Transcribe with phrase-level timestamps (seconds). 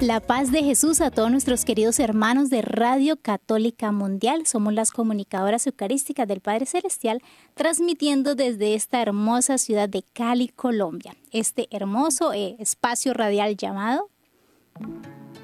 [0.00, 4.46] La paz de Jesús a todos nuestros queridos hermanos de Radio Católica Mundial.
[4.46, 7.22] Somos las comunicadoras eucarísticas del Padre Celestial,
[7.54, 11.14] transmitiendo desde esta hermosa ciudad de Cali, Colombia.
[11.32, 14.08] Este hermoso eh, espacio radial llamado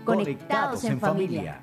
[0.06, 1.62] Conectados en familia.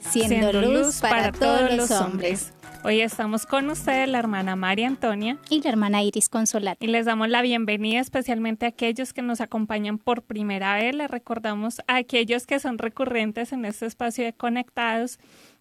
[0.00, 2.52] Siendo, luz para, todos los hombres.
[2.82, 5.36] Hoy estamos con ustedes, la hermana María Antonia.
[5.50, 6.82] Y la hermana Iris Consolata.
[6.82, 10.94] Y les damos la bienvenida especialmente a aquellos que nos acompañan por primera vez.
[10.94, 15.18] Les recordamos a aquellos que son recurrentes en este espacio de Conectados,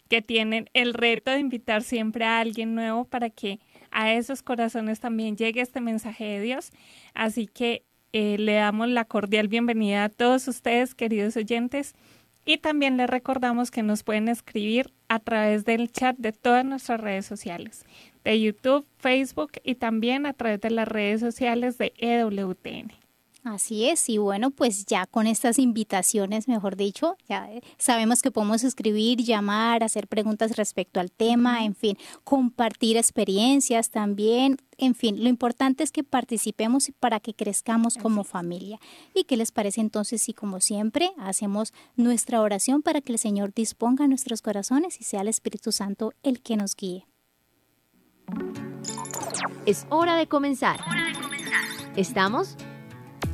[0.07, 3.59] que tienen el reto de invitar siempre a alguien nuevo para que
[3.91, 6.71] a esos corazones también llegue este mensaje de Dios.
[7.13, 11.95] Así que eh, le damos la cordial bienvenida a todos ustedes, queridos oyentes.
[12.49, 16.99] Y también les recordamos que nos pueden escribir a través del chat de todas nuestras
[16.99, 17.85] redes sociales,
[18.23, 22.91] de YouTube, Facebook y también a través de las redes sociales de EWTN.
[23.43, 28.31] Así es, y bueno, pues ya con estas invitaciones, mejor dicho, ya eh, sabemos que
[28.31, 35.23] podemos escribir, llamar, hacer preguntas respecto al tema, en fin, compartir experiencias también, en fin,
[35.23, 38.79] lo importante es que participemos para que crezcamos como familia.
[39.13, 43.53] ¿Y qué les parece entonces si como siempre hacemos nuestra oración para que el Señor
[43.53, 47.07] disponga nuestros corazones y sea el Espíritu Santo el que nos guíe?
[49.65, 50.79] Es hora de comenzar.
[51.95, 52.55] Estamos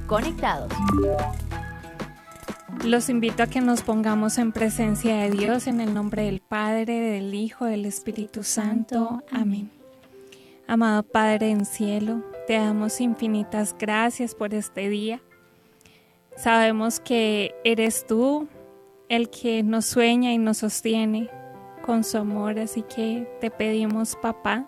[0.06, 0.72] conectados.
[2.84, 7.00] Los invito a que nos pongamos en presencia de Dios en el nombre del Padre,
[7.00, 9.24] del Hijo, del Espíritu Santo.
[9.32, 9.72] Amén.
[10.68, 15.22] Amado Padre en cielo, te damos infinitas gracias por este día.
[16.38, 18.48] Sabemos que eres tú
[19.10, 21.30] el que nos sueña y nos sostiene
[21.86, 24.68] con su amor, así que te pedimos, papá,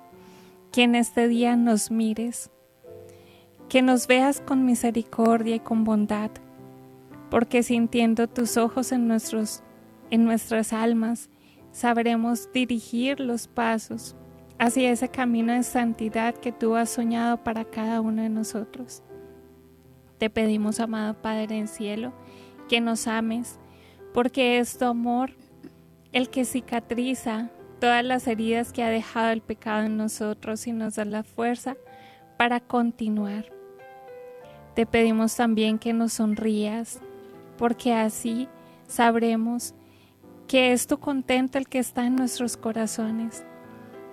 [0.72, 2.52] que en este día nos mires,
[3.70, 6.32] que nos veas con misericordia y con bondad,
[7.30, 9.62] porque sintiendo tus ojos en, nuestros,
[10.10, 11.30] en nuestras almas,
[11.72, 14.16] sabremos dirigir los pasos
[14.58, 19.04] hacia ese camino de santidad que tú has soñado para cada uno de nosotros.
[20.18, 22.14] Te pedimos, amado Padre en cielo,
[22.70, 23.60] que nos ames,
[24.14, 25.32] porque es tu amor
[26.12, 30.96] el que cicatriza todas las heridas que ha dejado el pecado en nosotros y nos
[30.96, 31.76] da la fuerza
[32.38, 33.57] para continuar.
[34.78, 37.00] Te pedimos también que nos sonrías,
[37.58, 38.48] porque así
[38.86, 39.74] sabremos
[40.48, 43.44] que es tu contento el que está en nuestros corazones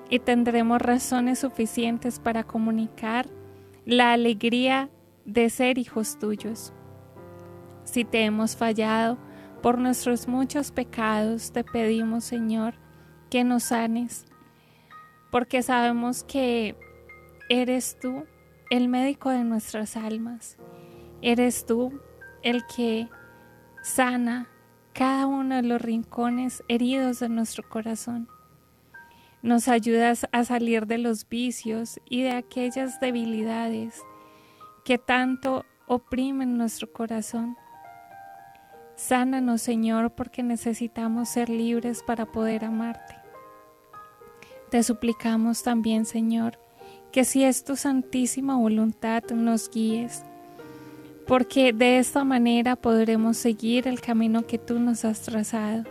[0.08, 3.26] y tendremos razones suficientes para comunicar
[3.84, 4.88] la alegría
[5.26, 6.72] de ser hijos tuyos.
[7.84, 9.18] Si te hemos fallado
[9.60, 12.72] por nuestros muchos pecados, te pedimos, Señor,
[13.28, 14.24] que nos sanes,
[15.30, 16.74] porque sabemos que
[17.50, 18.24] eres tú
[18.70, 20.56] el médico de nuestras almas.
[21.22, 22.00] Eres tú
[22.42, 23.08] el que
[23.82, 24.48] sana
[24.92, 28.28] cada uno de los rincones heridos de nuestro corazón.
[29.42, 34.00] Nos ayudas a salir de los vicios y de aquellas debilidades
[34.84, 37.56] que tanto oprimen nuestro corazón.
[38.96, 43.16] Sánanos, Señor, porque necesitamos ser libres para poder amarte.
[44.70, 46.58] Te suplicamos también, Señor,
[47.14, 50.24] que si es tu santísima voluntad nos guíes,
[51.28, 55.84] porque de esta manera podremos seguir el camino que tú nos has trazado.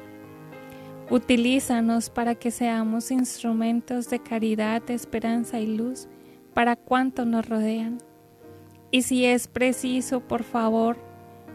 [1.09, 6.09] Utilízanos para que seamos instrumentos de caridad, esperanza y luz
[6.53, 7.99] para cuantos nos rodean.
[8.91, 10.97] Y si es preciso, por favor,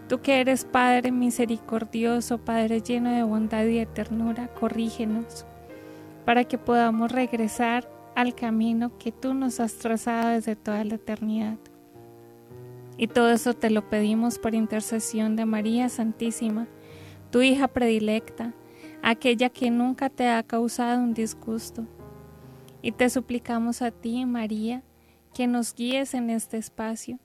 [0.09, 5.45] tú que eres Padre misericordioso, Padre lleno de bondad y de ternura, corrígenos
[6.25, 11.57] para que podamos regresar al camino que tú nos has trazado desde toda la eternidad.
[12.97, 16.67] Y todo eso te lo pedimos por intercesión de María Santísima,
[17.31, 18.55] tu hija predilecta,
[19.05, 21.87] aquella que nunca te ha causado un disgusto.
[22.83, 24.83] Y te suplicamos a ti, María,
[25.33, 27.21] que nos guíes en este espacio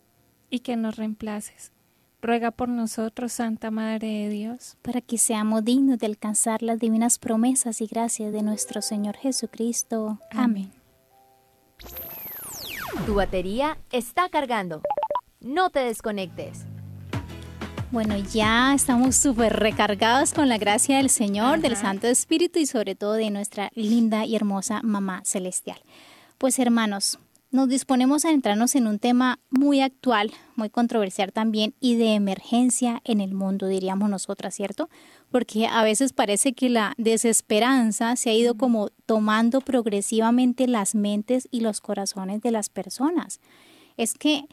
[0.52, 1.72] y que nos reemplaces.
[2.22, 7.18] Ruega por nosotros, Santa Madre de Dios, para que seamos dignos de alcanzar las divinas
[7.18, 10.20] promesas y gracias de nuestro Señor Jesucristo.
[10.30, 10.83] Amén.
[13.06, 14.82] Tu batería está cargando.
[15.42, 16.66] No te desconectes.
[17.92, 22.96] Bueno, ya estamos súper recargados con la gracia del Señor, del Santo Espíritu y sobre
[22.96, 25.80] todo de nuestra linda y hermosa Mamá Celestial.
[26.40, 27.20] Pues hermanos,
[27.54, 33.00] nos disponemos a entrarnos en un tema muy actual, muy controversial también y de emergencia
[33.06, 34.90] en el mundo, diríamos nosotras, ¿cierto?
[35.30, 41.48] Porque a veces parece que la desesperanza se ha ido como tomando progresivamente las mentes
[41.52, 43.40] y los corazones de las personas.
[43.98, 44.46] Es que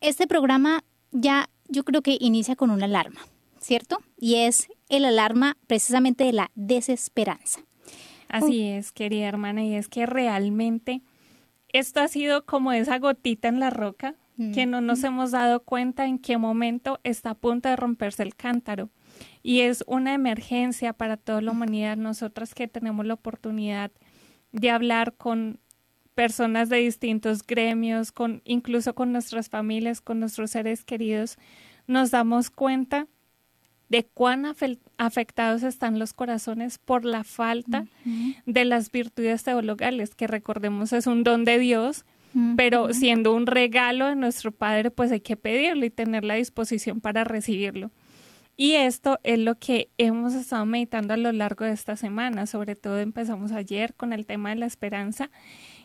[0.00, 3.20] este programa ya yo creo que inicia con una alarma,
[3.60, 3.98] ¿cierto?
[4.16, 7.60] Y es el alarma precisamente de la desesperanza.
[8.28, 11.02] Así es, querida hermana, y es que realmente
[11.72, 14.14] esto ha sido como esa gotita en la roca
[14.54, 18.36] que no nos hemos dado cuenta en qué momento está a punto de romperse el
[18.36, 18.88] cántaro.
[19.42, 21.96] Y es una emergencia para toda la humanidad.
[21.96, 23.90] Nosotras que tenemos la oportunidad
[24.52, 25.58] de hablar con
[26.14, 31.36] personas de distintos gremios, con incluso con nuestras familias, con nuestros seres queridos,
[31.88, 33.08] nos damos cuenta
[33.88, 34.44] de cuán
[34.98, 37.86] afectados están los corazones por la falta
[38.46, 42.04] de las virtudes teologales, que recordemos es un don de Dios,
[42.56, 47.00] pero siendo un regalo de nuestro Padre, pues hay que pedirlo y tener la disposición
[47.00, 47.90] para recibirlo.
[48.56, 52.74] Y esto es lo que hemos estado meditando a lo largo de esta semana, sobre
[52.74, 55.30] todo empezamos ayer con el tema de la esperanza.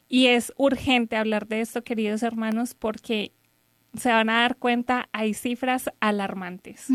[0.10, 3.32] Y es urgente hablar de esto, queridos hermanos, porque
[3.98, 6.88] se van a dar cuenta, hay cifras alarmantes.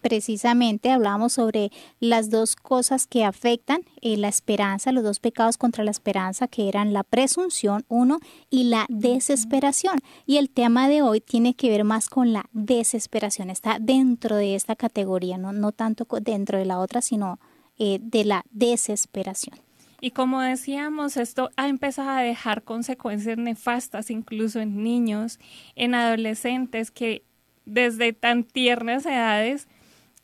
[0.00, 5.84] Precisamente hablamos sobre las dos cosas que afectan eh, la esperanza, los dos pecados contra
[5.84, 8.18] la esperanza, que eran la presunción, uno,
[8.50, 10.00] y la desesperación.
[10.26, 14.54] Y el tema de hoy tiene que ver más con la desesperación, está dentro de
[14.54, 17.38] esta categoría, no, no tanto dentro de la otra, sino
[17.78, 19.58] eh, de la desesperación.
[20.04, 25.38] Y como decíamos, esto ha empezado a dejar consecuencias nefastas incluso en niños,
[25.76, 27.22] en adolescentes que
[27.66, 29.68] desde tan tiernas edades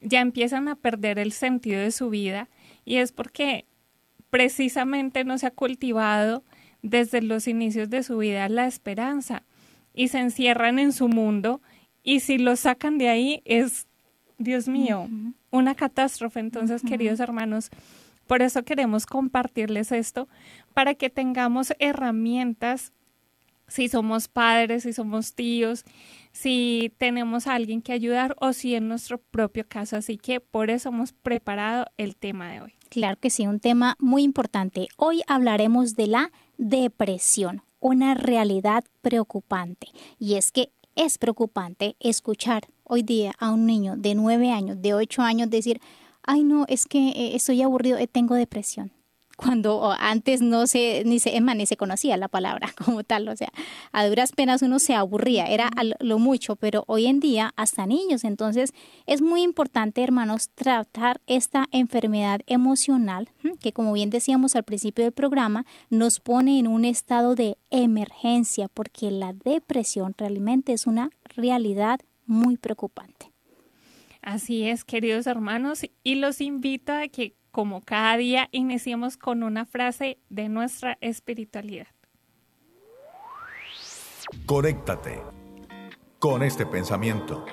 [0.01, 2.49] ya empiezan a perder el sentido de su vida.
[2.85, 3.67] Y es porque
[4.31, 6.43] precisamente no se ha cultivado
[6.83, 9.45] desde los inicios de su vida la esperanza.
[9.95, 11.63] Y se encierran en su mundo
[12.03, 13.87] y si lo sacan de ahí es,
[14.39, 15.09] Dios mío,
[15.53, 16.41] una catástrofe.
[16.41, 17.71] Entonces, queridos hermanos,
[18.29, 20.29] por eso queremos compartirles esto,
[20.75, 22.93] para que tengamos herramientas,
[23.67, 25.85] si somos padres, si somos tíos,
[26.33, 29.97] si tenemos a alguien que ayudar o si en nuestro propio caso.
[29.97, 32.75] Así que por eso hemos preparado el tema de hoy.
[32.91, 34.89] Claro que sí, un tema muy importante.
[34.97, 39.89] Hoy hablaremos de la depresión, una realidad preocupante.
[40.19, 44.95] Y es que es preocupante escuchar hoy día a un niño de nueve años, de
[44.95, 45.81] ocho años decir,
[46.29, 48.93] ay no, es que eh, estoy aburrido, eh, tengo depresión.
[49.39, 53.51] Cuando antes no se, ni se, ni se conocía la palabra como tal, o sea,
[53.93, 55.71] a duras penas uno se aburría, era
[56.01, 58.25] lo mucho, pero hoy en día hasta niños.
[58.25, 58.75] Entonces
[59.07, 63.31] es muy importante, hermanos, tratar esta enfermedad emocional
[63.61, 68.69] que, como bien decíamos al principio del programa, nos pone en un estado de emergencia,
[68.69, 73.28] porque la depresión realmente es una realidad muy preocupante.
[74.23, 79.65] Así es, queridos hermanos, y los invito a que como cada día iniciemos con una
[79.65, 81.89] frase de nuestra espiritualidad.
[84.47, 85.21] Conéctate
[86.19, 87.47] con este pensamiento.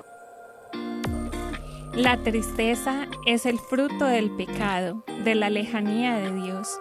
[1.94, 6.78] La tristeza es el fruto del pecado, de la lejanía de Dios.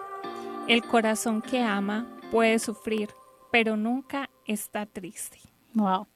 [0.67, 3.09] El corazón que ama puede sufrir,
[3.51, 5.39] pero nunca está triste.
[5.73, 6.07] Wow.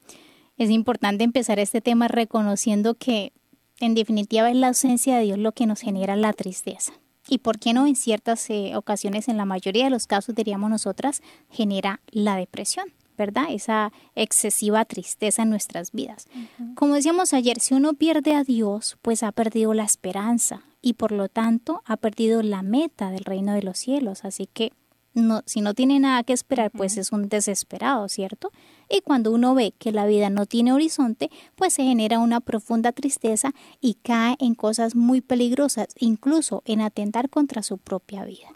[0.57, 3.31] Es importante empezar este tema reconociendo que
[3.79, 6.93] en definitiva es la ausencia de Dios lo que nos genera la tristeza.
[7.27, 10.69] Y por qué no en ciertas eh, ocasiones, en la mayoría de los casos, diríamos
[10.69, 13.45] nosotras, genera la depresión, ¿verdad?
[13.49, 16.27] Esa excesiva tristeza en nuestras vidas.
[16.75, 21.11] Como decíamos ayer, si uno pierde a Dios, pues ha perdido la esperanza y por
[21.11, 24.25] lo tanto ha perdido la meta del reino de los cielos.
[24.25, 24.71] Así que
[25.27, 28.51] no, si no tiene nada que esperar, pues es un desesperado, ¿cierto?
[28.89, 32.91] Y cuando uno ve que la vida no tiene horizonte, pues se genera una profunda
[32.91, 38.49] tristeza y cae en cosas muy peligrosas, incluso en atentar contra su propia vida.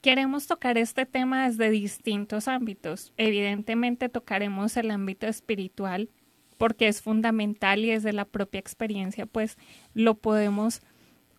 [0.00, 3.12] Queremos tocar este tema desde distintos ámbitos.
[3.18, 6.08] Evidentemente tocaremos el ámbito espiritual
[6.56, 9.56] porque es fundamental y desde la propia experiencia pues
[9.94, 10.82] lo podemos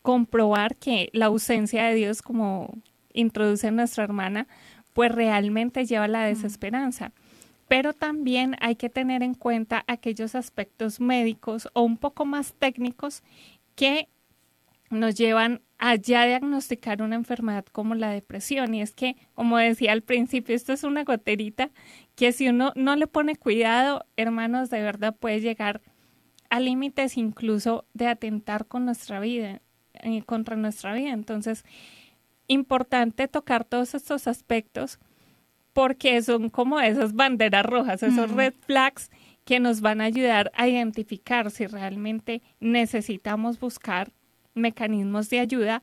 [0.02, 2.76] comprobar que la ausencia de Dios como
[3.14, 4.48] introduce nuestra hermana
[4.94, 7.12] pues realmente lleva a la desesperanza
[7.72, 13.24] pero también hay que tener en cuenta aquellos aspectos médicos o un poco más técnicos
[13.76, 14.10] que
[14.90, 18.76] nos llevan a ya diagnosticar una enfermedad como la depresión.
[18.76, 21.72] Y es que, como decía al principio, esto es una goterita
[22.16, 25.82] que si uno no le pone cuidado, hermanos, de verdad puede llegar
[26.50, 29.62] a límites incluso de atentar con nuestra vida,
[29.94, 31.12] eh, contra nuestra vida.
[31.12, 31.64] Entonces,
[32.52, 35.00] importante tocar todos estos aspectos
[35.74, 39.10] porque son como esas banderas rojas, esos red flags
[39.46, 44.12] que nos van a ayudar a identificar si realmente necesitamos buscar
[44.54, 45.82] mecanismos de ayuda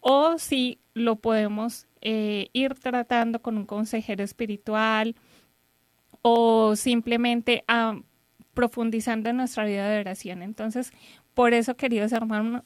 [0.00, 5.16] o si lo podemos eh, ir tratando con un consejero espiritual
[6.22, 8.00] o simplemente ah,
[8.54, 10.42] profundizando en nuestra vida de oración.
[10.42, 10.92] Entonces,
[11.34, 12.12] por eso, queridos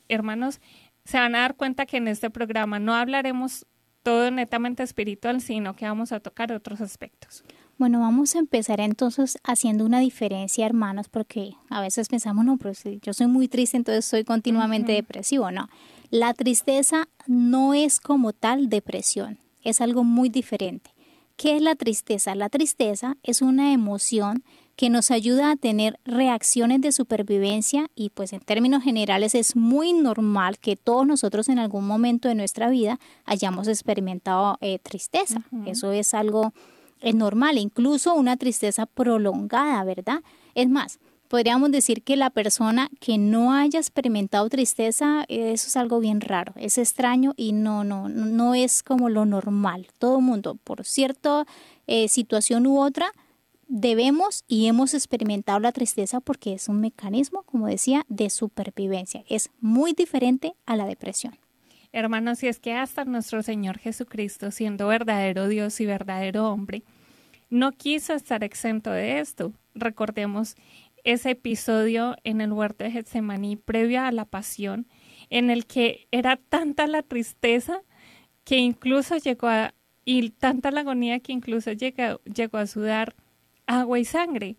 [0.09, 0.61] hermanos,
[1.05, 3.67] se van a dar cuenta que en este programa no hablaremos
[4.03, 7.45] todo netamente espiritual, sino que vamos a tocar otros aspectos.
[7.79, 12.73] Bueno, vamos a empezar entonces haciendo una diferencia, hermanos, porque a veces pensamos, no, pero
[13.01, 15.51] yo soy muy triste, entonces soy continuamente depresivo.
[15.51, 15.69] No,
[16.11, 20.91] la tristeza no es como tal depresión, es algo muy diferente.
[21.37, 22.35] ¿Qué es la tristeza?
[22.35, 24.45] La tristeza es una emoción
[24.81, 29.93] que nos ayuda a tener reacciones de supervivencia y pues en términos generales es muy
[29.93, 35.43] normal que todos nosotros en algún momento de nuestra vida hayamos experimentado eh, tristeza.
[35.67, 36.55] Eso es algo
[37.03, 40.23] es normal, incluso una tristeza prolongada, ¿verdad?
[40.55, 46.01] Es más, podríamos decir que la persona que no haya experimentado tristeza, eso es algo
[46.01, 49.89] bien raro, es extraño y no, no, no es como lo normal.
[49.99, 51.47] Todo mundo, por cierta
[51.87, 53.13] eh, situación u otra,
[53.71, 59.25] debemos y hemos experimentado la tristeza porque es un mecanismo, como decía, de supervivencia.
[59.29, 61.39] Es muy diferente a la depresión.
[61.93, 66.83] Hermanos, si es que hasta nuestro Señor Jesucristo, siendo verdadero Dios y verdadero hombre,
[67.49, 69.53] no quiso estar exento de esto.
[69.75, 70.57] Recordemos
[71.05, 74.89] ese episodio en el huerto de Getsemaní previo a la pasión,
[75.31, 77.83] en el que era tanta la tristeza
[78.43, 79.75] que incluso llegó a,
[80.05, 83.15] y tanta la agonía que incluso llegó, llegó a sudar
[83.79, 84.57] agua y sangre.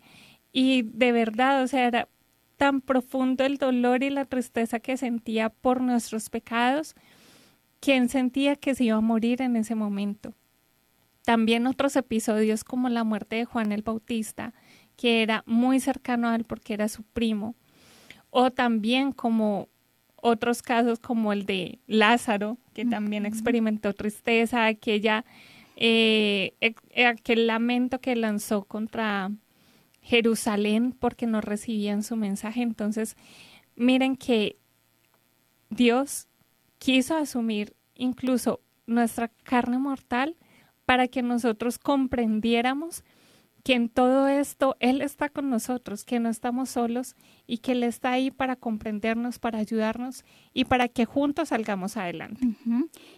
[0.52, 2.08] Y de verdad, o sea, era
[2.56, 6.94] tan profundo el dolor y la tristeza que sentía por nuestros pecados
[7.80, 10.34] quien sentía que se iba a morir en ese momento.
[11.24, 14.54] También otros episodios como la muerte de Juan el Bautista,
[14.96, 17.56] que era muy cercano a él porque era su primo,
[18.30, 19.68] o también como
[20.14, 25.24] otros casos como el de Lázaro, que también experimentó tristeza, aquella,
[25.76, 26.54] eh,
[27.06, 29.30] aquel lamento que lanzó contra
[30.02, 32.62] Jerusalén porque no recibían su mensaje.
[32.62, 33.16] Entonces,
[33.76, 34.56] miren que
[35.70, 36.28] Dios
[36.78, 40.36] quiso asumir incluso nuestra carne mortal
[40.84, 43.04] para que nosotros comprendiéramos
[43.62, 47.14] que en todo esto Él está con nosotros, que no estamos solos
[47.46, 52.56] y que Él está ahí para comprendernos, para ayudarnos y para que juntos salgamos adelante.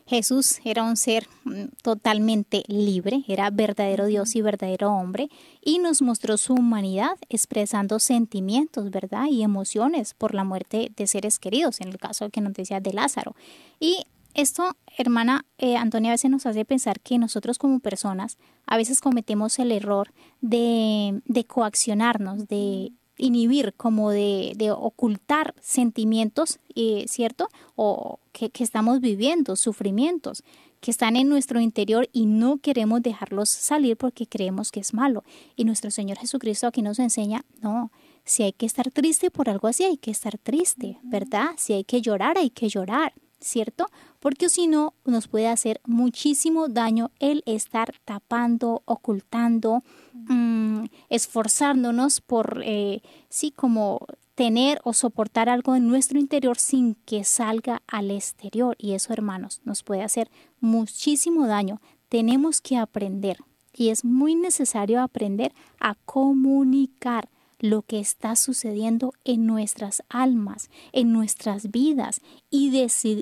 [0.06, 5.28] Jesús era un ser mm, totalmente libre, era verdadero Dios y verdadero hombre
[5.62, 9.26] y nos mostró su humanidad expresando sentimientos, ¿verdad?
[9.30, 12.92] Y emociones por la muerte de seres queridos, en el caso que nos decía de
[12.92, 13.34] Lázaro.
[13.80, 18.76] Y esto, hermana eh, Antonia, a veces nos hace pensar que nosotros como personas a
[18.76, 27.48] veces cometemos el error de, coaccionarnos, de inhibir, como de, de ocultar sentimientos, eh, ¿cierto?
[27.76, 30.42] O que, que estamos viviendo, sufrimientos
[30.80, 35.24] que están en nuestro interior y no queremos dejarlos salir porque creemos que es malo.
[35.56, 37.90] Y nuestro Señor Jesucristo aquí nos enseña, no,
[38.26, 41.52] si hay que estar triste por algo así, hay que estar triste, ¿verdad?
[41.56, 43.14] Si hay que llorar, hay que llorar.
[43.44, 43.86] ¿Cierto?
[44.20, 49.82] Porque si no, nos puede hacer muchísimo daño el estar tapando, ocultando,
[50.14, 57.22] mm, esforzándonos por, eh, sí, como tener o soportar algo en nuestro interior sin que
[57.24, 58.76] salga al exterior.
[58.78, 61.80] Y eso, hermanos, nos puede hacer muchísimo daño.
[62.08, 63.38] Tenemos que aprender
[63.72, 67.28] y es muy necesario aprender a comunicar
[67.64, 72.68] lo que está sucediendo en nuestras almas, en nuestras vidas y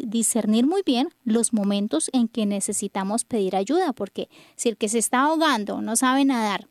[0.04, 4.98] discernir muy bien los momentos en que necesitamos pedir ayuda, porque si el que se
[4.98, 6.66] está ahogando no sabe nadar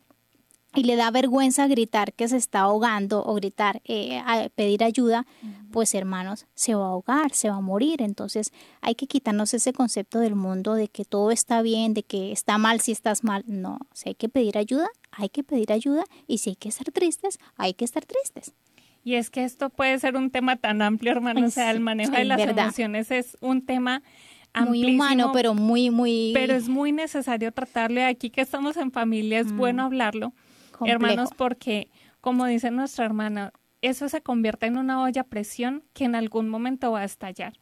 [0.74, 5.26] y le da vergüenza gritar que se está ahogando o gritar, eh, a pedir ayuda,
[5.70, 8.02] pues hermanos, se va a ahogar, se va a morir.
[8.02, 8.52] Entonces
[8.82, 12.58] hay que quitarnos ese concepto del mundo de que todo está bien, de que está
[12.58, 13.44] mal si estás mal.
[13.46, 16.90] No, si hay que pedir ayuda, hay que pedir ayuda y si hay que estar
[16.90, 18.54] tristes, hay que estar tristes.
[19.04, 21.46] Y es que esto puede ser un tema tan amplio, hermano.
[21.46, 24.02] o sea, el manejo de las emociones es un tema
[24.54, 26.30] muy humano, pero muy, muy...
[26.34, 28.00] Pero es muy necesario tratarlo.
[28.00, 29.86] Y aquí que estamos en familia es bueno mm.
[29.86, 30.32] hablarlo
[30.86, 31.90] hermanos, porque,
[32.20, 36.48] como dice nuestra hermana, eso se convierte en una olla a presión que en algún
[36.48, 37.54] momento va a estallar.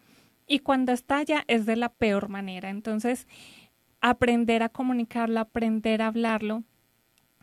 [0.47, 2.71] Y cuando estalla es de la peor manera.
[2.71, 3.27] Entonces,
[4.01, 6.65] aprender a comunicarlo, aprender a hablarlo.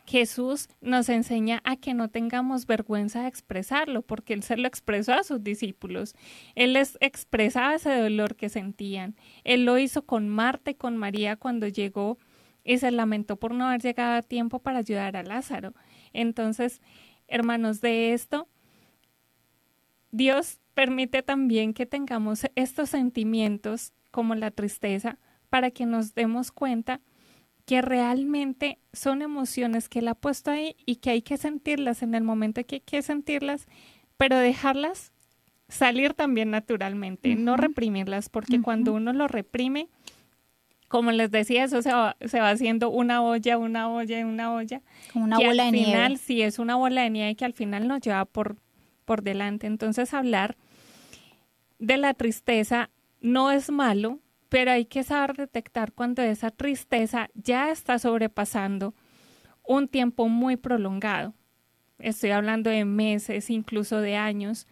[0.07, 5.13] Jesús nos enseña a que no tengamos vergüenza de expresarlo, porque Él se lo expresó
[5.13, 6.15] a sus discípulos.
[6.55, 9.15] Él les expresaba ese dolor que sentían.
[9.43, 12.17] Él lo hizo con Marta y con María cuando llegó
[12.63, 15.73] y se lamentó por no haber llegado a tiempo para ayudar a Lázaro.
[16.13, 16.81] Entonces,
[17.27, 18.47] hermanos, de esto,
[20.11, 27.01] Dios permite también que tengamos estos sentimientos como la tristeza para que nos demos cuenta
[27.67, 32.15] que realmente son emociones que Él ha puesto ahí y que hay que sentirlas en
[32.15, 33.67] el momento que hay que sentirlas,
[34.15, 35.11] pero dejarlas
[35.67, 39.89] salir también naturalmente, no reprimirlas, porque cuando uno lo reprime,
[40.87, 44.81] como les decía, eso se va, se va haciendo una olla, una olla, una olla.
[45.11, 46.23] Como una bola al de final, nieve.
[46.23, 48.55] sí, es una bola de nieve que al final nos lleva por,
[49.03, 49.67] por delante.
[49.67, 50.55] Entonces, hablar
[51.79, 54.19] de la tristeza no es malo,
[54.49, 58.93] pero hay que saber detectar cuando esa tristeza ya está sobrepasando
[59.63, 61.33] un tiempo muy prolongado.
[61.99, 64.67] Estoy hablando de meses, incluso de años.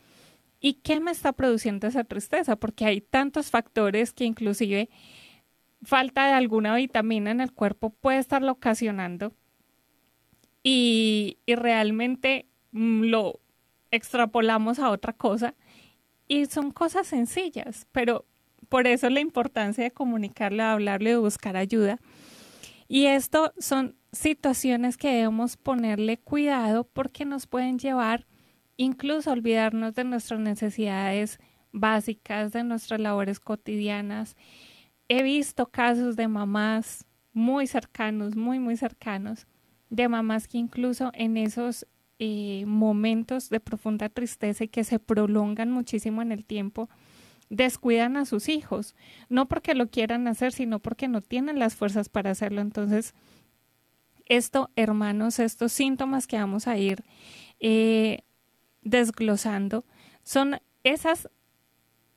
[0.60, 2.55] ¿Y qué me está produciendo esa tristeza?
[2.55, 4.89] Porque hay tantos factores que inclusive
[5.84, 9.34] falta de alguna vitamina en el cuerpo puede estarlo ocasionando
[10.63, 13.39] y, y realmente mm, lo
[13.91, 15.53] extrapolamos a otra cosa
[16.27, 18.25] y son cosas sencillas, pero
[18.75, 21.98] por eso la importancia de comunicarle, de hablarle, de buscar ayuda.
[22.89, 28.27] Y esto son situaciones que debemos ponerle cuidado porque nos pueden llevar
[28.75, 31.39] incluso a olvidarnos de nuestras necesidades
[31.72, 34.36] básicas, de nuestras labores cotidianas.
[35.08, 39.48] He visto casos de mamás muy cercanos, muy, muy cercanos,
[39.89, 41.88] de mamás que incluso en esos
[42.20, 46.89] eh, momentos de profunda tristeza y que se prolongan muchísimo en el tiempo,
[47.49, 48.95] descuidan a sus hijos,
[49.29, 52.61] no porque lo quieran hacer, sino porque no tienen las fuerzas para hacerlo.
[52.61, 53.13] Entonces,
[54.25, 57.03] esto, hermanos, estos síntomas que vamos a ir
[57.59, 58.19] eh,
[58.81, 59.85] desglosando
[60.23, 61.29] son esas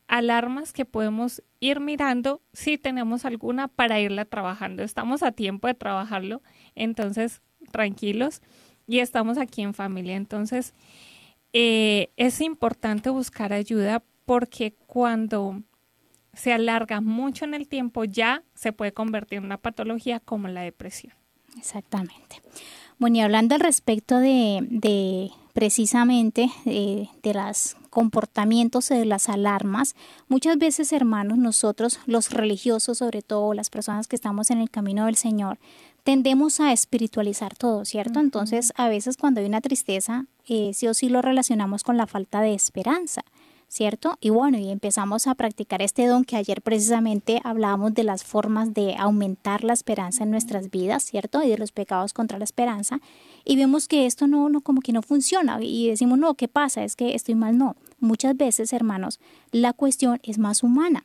[0.07, 4.83] alarmas que podemos ir mirando si tenemos alguna para irla trabajando.
[4.83, 6.43] Estamos a tiempo de trabajarlo,
[6.75, 8.41] entonces tranquilos
[8.87, 10.17] y estamos aquí en familia.
[10.17, 10.75] Entonces,
[11.53, 15.63] eh, es importante buscar ayuda porque cuando
[16.35, 20.61] se alarga mucho en el tiempo ya se puede convertir en una patología como la
[20.61, 21.15] depresión.
[21.57, 22.43] Exactamente.
[22.99, 29.97] Bueno, y hablando al respecto de, de precisamente eh, de los comportamientos de las alarmas,
[30.29, 35.07] muchas veces, hermanos, nosotros, los religiosos, sobre todo las personas que estamos en el camino
[35.07, 35.59] del Señor,
[36.05, 38.21] tendemos a espiritualizar todo, ¿cierto?
[38.21, 42.07] Entonces, a veces cuando hay una tristeza, eh, sí o sí lo relacionamos con la
[42.07, 43.25] falta de esperanza.
[43.69, 44.17] ¿Cierto?
[44.21, 48.75] Y bueno, y empezamos a practicar este don que ayer precisamente hablábamos de las formas
[48.75, 51.43] de aumentar la esperanza en nuestras vidas, ¿cierto?
[51.43, 53.01] Y de los pecados contra la esperanza.
[53.45, 55.59] Y vemos que esto no, no, como que no funciona.
[55.63, 56.83] Y decimos, no, ¿qué pasa?
[56.83, 57.57] Es que estoy mal.
[57.57, 57.77] No.
[58.01, 59.21] Muchas veces, hermanos,
[59.53, 61.05] la cuestión es más humana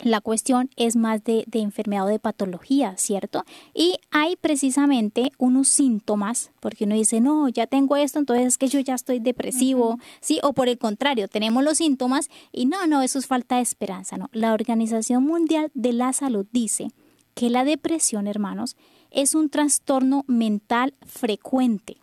[0.00, 3.44] la cuestión es más de, de, enfermedad o de patología, ¿cierto?
[3.74, 8.68] Y hay precisamente unos síntomas, porque uno dice, no, ya tengo esto, entonces es que
[8.68, 10.02] yo ya estoy depresivo, uh -huh.
[10.20, 10.38] ¿sí?
[10.42, 14.16] O por el contrario, tenemos los síntomas y no, no, eso es falta de esperanza,
[14.16, 14.28] ¿no?
[14.32, 16.88] La Organización Mundial de la Salud dice
[17.34, 18.76] que la depresión, hermanos,
[19.10, 21.98] es un trastorno mental frecuente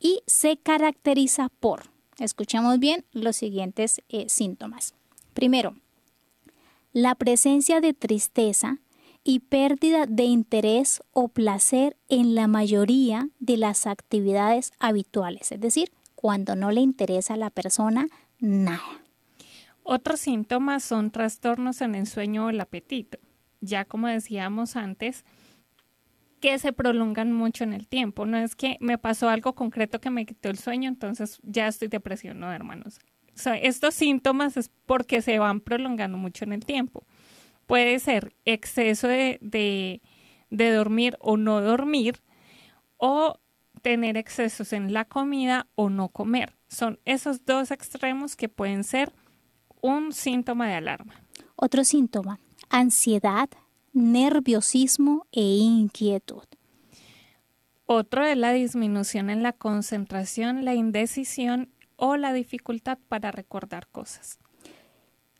[0.00, 1.84] y se caracteriza por,
[2.18, 4.94] escuchemos bien, los siguientes eh, síntomas.
[5.34, 5.76] Primero,
[6.96, 8.78] la presencia de tristeza
[9.22, 15.92] y pérdida de interés o placer en la mayoría de las actividades habituales, es decir,
[16.14, 18.06] cuando no le interesa a la persona
[18.38, 19.02] nada.
[19.82, 23.18] Otros síntomas son trastornos en el sueño o el apetito.
[23.60, 25.26] Ya como decíamos antes,
[26.40, 28.24] que se prolongan mucho en el tiempo.
[28.24, 31.88] No es que me pasó algo concreto que me quitó el sueño, entonces ya estoy
[31.88, 33.00] depresión, no, hermanos.
[33.36, 37.04] O sea, estos síntomas es porque se van prolongando mucho en el tiempo.
[37.66, 40.00] Puede ser exceso de, de,
[40.50, 42.22] de dormir o no dormir,
[42.96, 43.38] o
[43.82, 46.56] tener excesos en la comida o no comer.
[46.68, 49.12] Son esos dos extremos que pueden ser
[49.80, 51.14] un síntoma de alarma.
[51.54, 53.48] Otro síntoma, ansiedad,
[53.92, 56.44] nerviosismo e inquietud.
[57.84, 64.38] Otro es la disminución en la concentración, la indecisión o la dificultad para recordar cosas.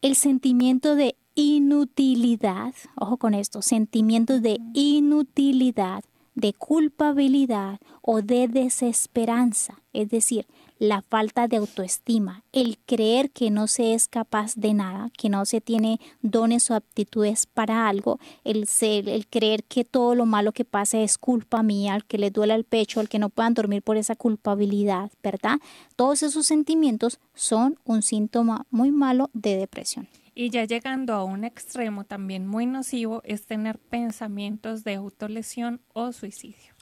[0.03, 9.81] El sentimiento de inutilidad, ojo con esto, sentimientos de inutilidad, de culpabilidad o de desesperanza,
[9.93, 10.47] es decir,
[10.79, 15.45] la falta de autoestima, el creer que no se es capaz de nada, que no
[15.47, 20.53] se tiene dones o aptitudes para algo, el, ser, el creer que todo lo malo
[20.53, 23.55] que pasa es culpa mía, al que le duele el pecho, al que no puedan
[23.55, 25.59] dormir por esa culpabilidad, ¿verdad?
[25.97, 30.09] Todos esos sentimientos son un síntoma muy malo de depresión.
[30.35, 36.13] Y ya llegando a un extremo también muy nocivo es tener pensamientos de autolesión o
[36.13, 36.75] suicidio.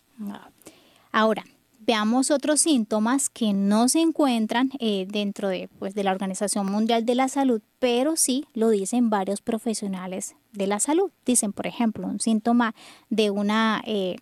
[1.13, 1.45] Ahora,
[1.87, 7.05] veamos otros síntomas que no se encuentran eh, dentro de, pues, de la Organización Mundial
[7.05, 11.11] de la Salud, pero sí lo dicen varios profesionales de la salud.
[11.25, 12.75] Dicen, por ejemplo, un síntoma
[13.11, 14.16] de una eh,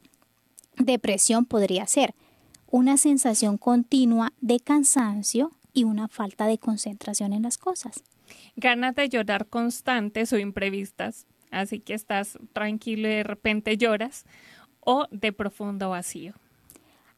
[0.77, 2.14] depresión podría ser
[2.70, 8.03] una sensación continua de cansancio y una falta de concentración en las cosas.
[8.57, 14.25] Ganas de llorar constantes o imprevistas, así que estás tranquilo y de repente lloras,
[14.81, 16.35] o de profundo vacío.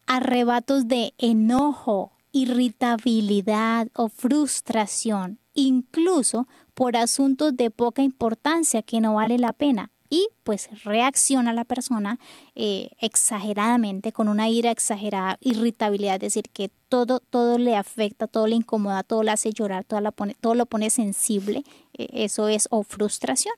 [0.07, 9.38] Arrebatos de enojo, irritabilidad o frustración, incluso por asuntos de poca importancia que no vale
[9.38, 12.19] la pena, y pues reacciona la persona
[12.55, 18.47] eh, exageradamente, con una ira exagerada, irritabilidad, es decir, que todo, todo le afecta, todo
[18.47, 21.64] le incomoda, todo le hace llorar, todo, la pone, todo lo pone sensible,
[21.95, 23.55] eh, eso es o frustración.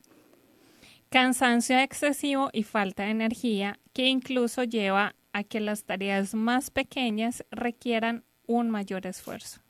[1.10, 7.44] Cansancio excesivo y falta de energía que incluso lleva a que las tareas más pequeñas
[7.50, 9.60] requieran un mayor esfuerzo.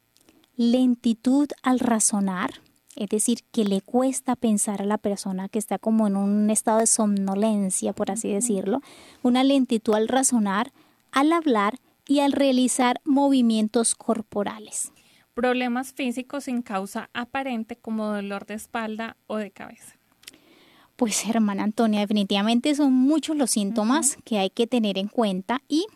[0.54, 2.50] Lentitud al razonar,
[2.94, 6.78] es decir, que le cuesta pensar a la persona que está como en un estado
[6.78, 8.80] de somnolencia, por así decirlo,
[9.24, 10.70] una lentitud al razonar,
[11.10, 14.92] al hablar y al realizar movimientos corporales.
[15.34, 19.96] Problemas físicos sin causa aparente como dolor de espalda o de cabeza.
[20.96, 25.86] Pues hermana Antonia, definitivamente son muchos los síntomas que hay que tener en cuenta y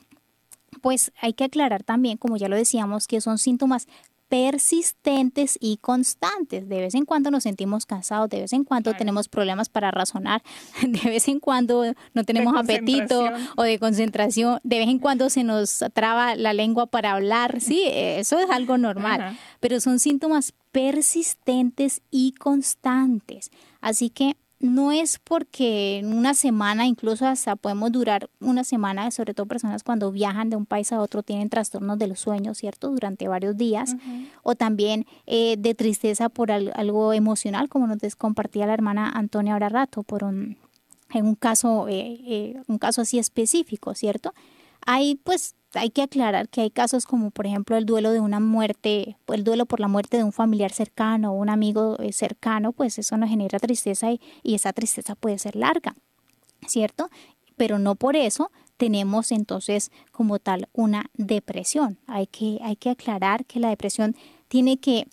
[0.82, 3.86] pues hay que aclarar también, como ya lo decíamos, que son síntomas
[4.30, 6.68] persistentes y constantes.
[6.68, 10.42] De vez en cuando nos sentimos cansados, de vez en cuando tenemos problemas para razonar,
[10.86, 11.84] de vez en cuando
[12.14, 16.86] no tenemos apetito o de concentración, de vez en cuando se nos traba la lengua
[16.86, 23.50] para hablar, sí, eso es algo normal, pero son síntomas persistentes y constantes.
[23.80, 29.32] Así que no es porque en una semana, incluso hasta podemos durar una semana, sobre
[29.32, 32.90] todo personas cuando viajan de un país a otro tienen trastornos del sueño, ¿cierto?
[32.90, 33.96] Durante varios días,
[34.42, 39.70] o también eh, de tristeza por algo emocional, como nos compartía la hermana Antonia ahora
[39.70, 40.58] rato, por un,
[41.14, 44.34] en un caso, eh, eh, un caso así específico, ¿cierto?
[44.84, 48.40] Hay pues hay que aclarar que hay casos como por ejemplo el duelo de una
[48.40, 52.72] muerte, el duelo por la muerte de un familiar cercano o un amigo eh, cercano,
[52.72, 55.94] pues eso nos genera tristeza y, y esa tristeza puede ser larga,
[56.66, 57.10] ¿cierto?
[57.56, 61.98] Pero no por eso tenemos entonces como tal una depresión.
[62.06, 64.16] Hay que, hay que aclarar que la depresión
[64.48, 65.06] tiene que,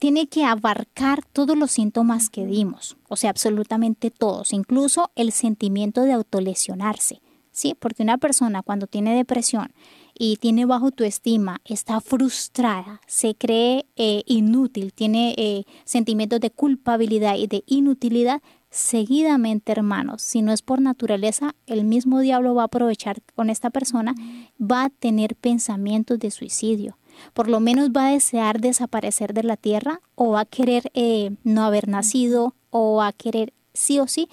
[0.00, 6.02] tiene que abarcar todos los síntomas que dimos, o sea, absolutamente todos, incluso el sentimiento
[6.02, 7.20] de autolesionarse.
[7.58, 7.74] ¿Sí?
[7.78, 9.72] Porque una persona cuando tiene depresión
[10.16, 17.34] y tiene bajo autoestima, está frustrada, se cree eh, inútil, tiene eh, sentimientos de culpabilidad
[17.34, 22.66] y de inutilidad, seguidamente, hermanos, si no es por naturaleza, el mismo diablo va a
[22.66, 24.14] aprovechar con esta persona,
[24.60, 26.96] va a tener pensamientos de suicidio.
[27.34, 31.32] Por lo menos va a desear desaparecer de la tierra o va a querer eh,
[31.42, 34.28] no haber nacido o va a querer sí o sí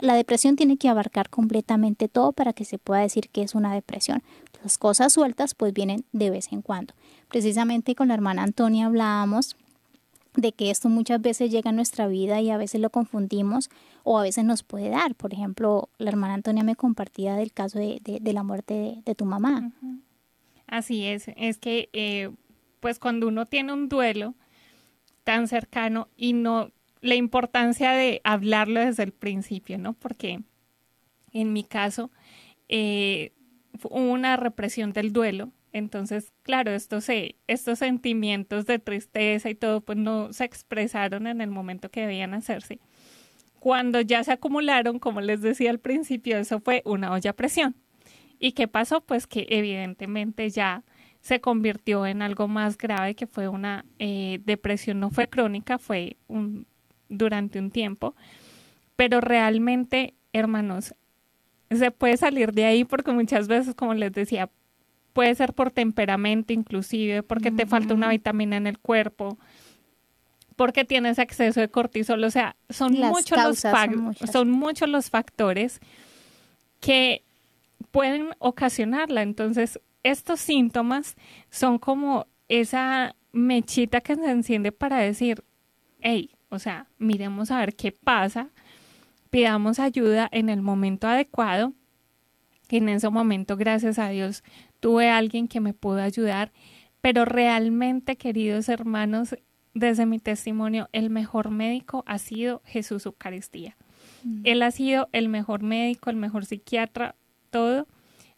[0.00, 3.74] la depresión tiene que abarcar completamente todo para que se pueda decir que es una
[3.74, 4.22] depresión.
[4.62, 6.94] Las cosas sueltas pues vienen de vez en cuando.
[7.28, 9.56] Precisamente con la hermana Antonia hablábamos
[10.34, 13.70] de que esto muchas veces llega a nuestra vida y a veces lo confundimos
[14.04, 15.14] o a veces nos puede dar.
[15.14, 19.72] Por ejemplo, la hermana Antonia me compartía del caso de, la muerte de, tu mamá.
[20.66, 22.30] Así es, es que eh,
[22.80, 24.34] pues cuando uno tiene un duelo
[25.24, 29.92] tan cercano y no la importancia de hablarlo desde el principio, ¿no?
[29.94, 30.40] Porque
[31.32, 32.10] en mi caso
[32.68, 33.32] eh,
[33.82, 37.06] hubo una represión del duelo, entonces, claro, estos,
[37.46, 42.32] estos sentimientos de tristeza y todo, pues no se expresaron en el momento que debían
[42.32, 42.80] hacerse.
[43.58, 47.76] Cuando ya se acumularon, como les decía al principio, eso fue una olla a presión.
[48.38, 49.02] ¿Y qué pasó?
[49.02, 50.82] Pues que evidentemente ya
[51.20, 56.16] se convirtió en algo más grave, que fue una eh, depresión, no fue crónica, fue
[56.26, 56.66] un
[57.08, 58.14] durante un tiempo,
[58.96, 60.94] pero realmente, hermanos,
[61.70, 64.50] se puede salir de ahí porque muchas veces, como les decía,
[65.12, 69.38] puede ser por temperamento inclusive, porque te falta una vitamina en el cuerpo,
[70.56, 73.64] porque tienes exceso de cortisol, o sea, son muchos los
[74.30, 75.80] son muchos los factores
[76.80, 77.22] que
[77.90, 79.22] pueden ocasionarla.
[79.22, 81.16] Entonces, estos síntomas
[81.50, 85.42] son como esa mechita que se enciende para decir,
[86.00, 88.48] hey, o sea, miremos a ver qué pasa,
[89.30, 91.72] pidamos ayuda en el momento adecuado.
[92.68, 94.42] En ese momento, gracias a Dios,
[94.80, 96.52] tuve alguien que me pudo ayudar,
[97.00, 99.36] pero realmente, queridos hermanos,
[99.74, 103.76] desde mi testimonio, el mejor médico ha sido Jesús Eucaristía.
[104.24, 104.40] Mm.
[104.44, 107.14] Él ha sido el mejor médico, el mejor psiquiatra,
[107.50, 107.86] todo.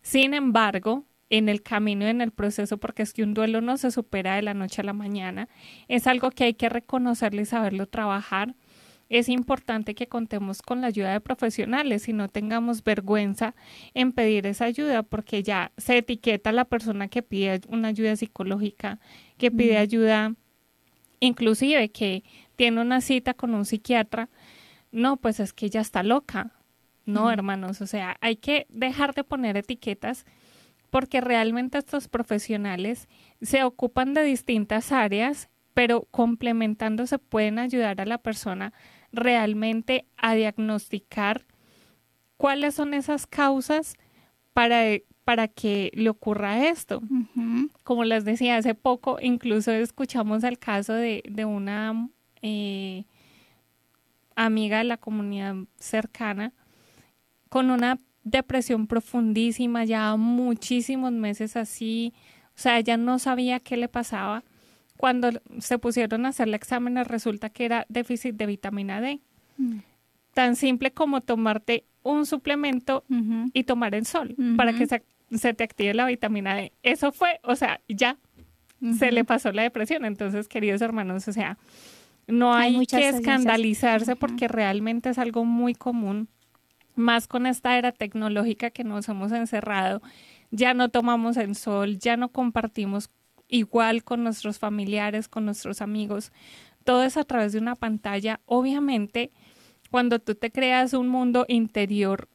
[0.03, 3.77] Sin embargo, en el camino y en el proceso, porque es que un duelo no
[3.77, 5.49] se supera de la noche a la mañana,
[5.89, 8.55] es algo que hay que reconocerlo y saberlo trabajar.
[9.11, 13.55] Es importante que contemos con la ayuda de profesionales y no tengamos vergüenza
[13.95, 18.17] en pedir esa ayuda, porque ya se etiqueta a la persona que pide una ayuda
[18.17, 18.99] psicológica,
[19.39, 20.35] que pide ayuda,
[21.21, 22.23] inclusive que
[22.57, 24.29] tiene una cita con un psiquiatra.
[24.93, 26.53] No, pues es que ya está loca.
[27.07, 30.27] No, hermanos, o sea, hay que dejar de poner etiquetas
[30.91, 33.09] porque realmente estos profesionales
[33.41, 38.73] se ocupan de distintas áreas, pero complementándose pueden ayudar a la persona
[39.13, 41.47] realmente a diagnosticar
[42.37, 43.97] cuáles son esas causas
[44.53, 44.83] para,
[45.25, 47.03] para que le ocurra esto.
[47.85, 52.09] Como les decía hace poco, incluso escuchamos el caso de, de una
[52.43, 53.05] eh,
[54.35, 56.53] amiga de la comunidad cercana
[57.49, 57.99] con una
[58.31, 62.13] depresión profundísima, ya muchísimos meses así,
[62.59, 64.43] o sea, ella no sabía qué le pasaba.
[64.97, 69.21] Cuando se pusieron a hacer el examen, resulta que era déficit de vitamina D.
[69.57, 69.79] Mm.
[70.35, 73.05] Tan simple como tomarte un suplemento
[73.53, 76.73] y tomar el sol para que se, te active la vitamina D.
[76.83, 78.17] Eso fue, o sea, ya
[78.99, 80.05] se le pasó la depresión.
[80.05, 81.59] Entonces, queridos hermanos, o sea,
[82.27, 86.29] no hay que escandalizarse porque realmente es algo muy común
[86.99, 90.03] más con esta era tecnológica que nos hemos encerrado,
[90.51, 93.11] ya no tomamos el sol, ya no compartimos
[93.49, 96.33] igual con nuestros familiares, con nuestros amigos,
[96.85, 98.41] todo es a través de una pantalla.
[98.47, 99.31] Obviamente,
[99.91, 102.29] cuando tú te creas un mundo interior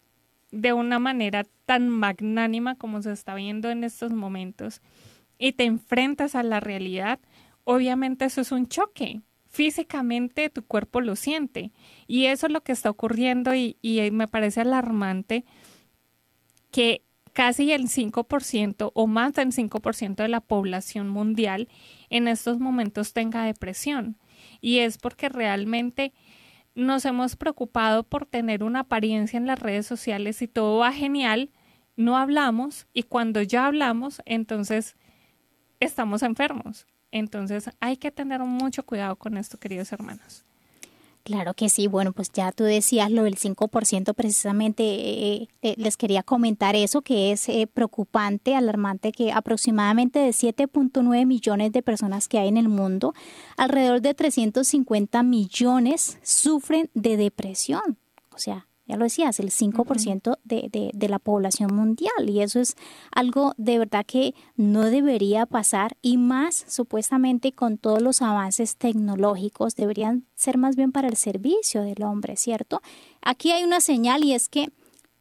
[0.51, 4.81] de una manera tan magnánima como se está viendo en estos momentos
[5.37, 7.19] y te enfrentas a la realidad,
[7.63, 9.21] obviamente eso es un choque,
[9.53, 11.71] físicamente tu cuerpo lo siente.
[12.07, 13.77] Y eso es lo que está ocurriendo y,
[14.11, 15.45] me parece alarmante
[16.71, 21.69] que casi el 5% o más del 5% de la población mundial
[22.09, 24.17] en estos momentos tenga depresión.
[24.59, 26.13] Y es porque realmente
[26.73, 31.51] nos hemos preocupado por tener una apariencia en las redes sociales y todo va genial,
[31.95, 34.95] no hablamos y cuando ya hablamos, entonces
[35.79, 36.87] estamos enfermos.
[37.13, 40.43] Entonces hay que tener mucho cuidado con esto, queridos hermanos.
[41.23, 45.95] Claro que sí, bueno, pues ya tú decías lo del 5%, precisamente eh, eh, les
[45.95, 52.27] quería comentar eso, que es eh, preocupante, alarmante, que aproximadamente de 7.9 millones de personas
[52.27, 53.13] que hay en el mundo,
[53.57, 57.99] alrededor de 350 millones sufren de depresión.
[58.33, 62.29] O sea, ya lo decías, el 5% de, de, de, la población mundial.
[62.29, 62.75] Y eso es
[63.11, 69.75] algo de verdad que no debería pasar y más supuestamente con todos los avances tecnológicos
[69.75, 72.81] deberían ser más bien para el servicio del hombre, ¿cierto?
[73.21, 74.69] Aquí hay una señal y es que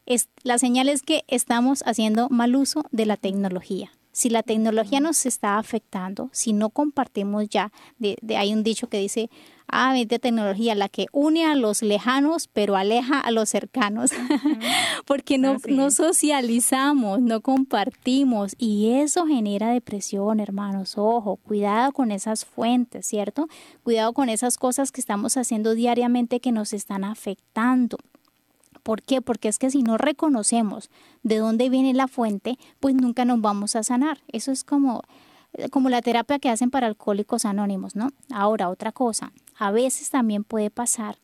[0.07, 3.93] es, la señal es que estamos haciendo mal uso de la tecnología.
[4.13, 8.99] Si la tecnología nos está afectando, si no compartimos ya, de, hay un dicho que
[8.99, 9.31] dice,
[9.69, 14.11] ah, de tecnología, la que une a los lejanos, pero aleja a los cercanos,
[15.07, 20.95] porque no, no socializamos, no compartimos y eso genera depresión, hermanos.
[20.97, 23.49] Ojo, cuidado con esas fuentes, ¿cierto?
[23.83, 27.99] Cuidado con esas cosas que estamos haciendo diariamente que nos están afectando.
[28.83, 29.21] ¿Por qué?
[29.21, 30.91] Porque es que si no reconocemos
[31.23, 34.19] de dónde viene la fuente, pues nunca nos vamos a sanar.
[34.29, 35.03] Eso es como,
[35.71, 38.11] como la terapia que hacen para alcohólicos anónimos, ¿no?
[38.33, 41.19] Ahora, otra cosa, a veces también puede pasar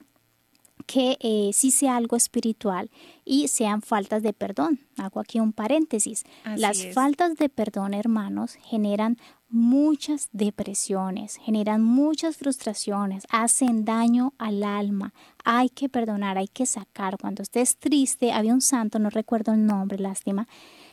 [0.89, 2.91] que eh, sí sea algo espiritual
[3.25, 4.81] y sean faltas de perdón.
[4.97, 6.25] Hago aquí un paréntesis.
[6.57, 9.19] Las faltas de perdón, hermanos, generan
[9.51, 15.13] muchas depresiones, generan muchas frustraciones, hacen daño al alma.
[15.45, 17.19] Hay que perdonar, hay que sacar.
[17.19, 20.49] Cuando estés triste, había un santo, no recuerdo el nombre, lástima,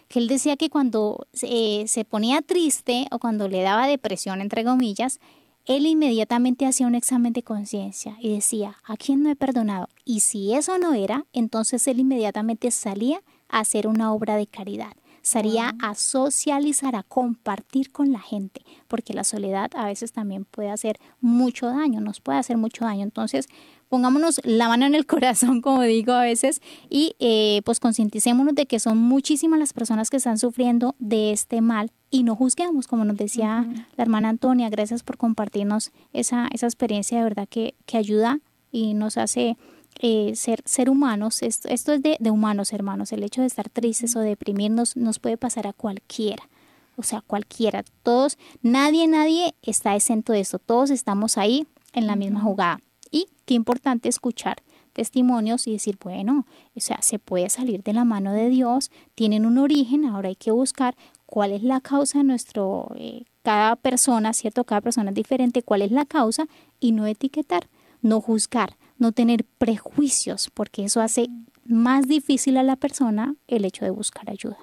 [0.10, 4.66] que él decía que cuando eh, se ponía triste o cuando le daba depresión, entre
[4.66, 5.22] comillas,
[5.66, 9.90] él inmediatamente hacía un examen de conciencia y decía, ¿a quién no he perdonado?
[10.04, 14.94] Y si eso no era, entonces él inmediatamente salía a hacer una obra de caridad
[15.26, 20.70] sería a socializar, a compartir con la gente, porque la soledad a veces también puede
[20.70, 23.02] hacer mucho daño, nos puede hacer mucho daño.
[23.02, 23.48] Entonces,
[23.90, 28.68] pongámonos la mano en el corazón, como digo a veces, y eh, pues concienticémonos de
[28.68, 33.04] que son muchísimas las personas que están sufriendo de este mal y no juzguemos, como
[33.04, 37.98] nos decía la hermana Antonia, gracias por compartirnos esa, esa experiencia de verdad que, que
[37.98, 38.40] ayuda
[38.72, 39.58] y nos hace
[40.00, 43.70] eh, ser, ser humanos, esto, esto es de, de, humanos, hermanos, el hecho de estar
[43.70, 46.48] tristes o deprimirnos nos puede pasar a cualquiera,
[46.96, 52.16] o sea, cualquiera, todos, nadie, nadie está exento de esto, todos estamos ahí en la
[52.16, 52.80] misma jugada.
[53.12, 54.64] Y qué importante escuchar
[54.96, 59.46] testimonios y decir, bueno, o sea, se puede salir de la mano de Dios, tienen
[59.46, 64.34] un origen, ahora hay que buscar cuál es la causa de nuestro, eh, cada persona,
[64.34, 64.64] ¿cierto?
[64.64, 66.48] Cada persona es diferente, cuál es la causa
[66.80, 67.68] y no etiquetar,
[68.02, 71.28] no juzgar, no tener prejuicios, porque eso hace
[71.66, 74.58] más difícil a la persona el hecho de buscar ayuda.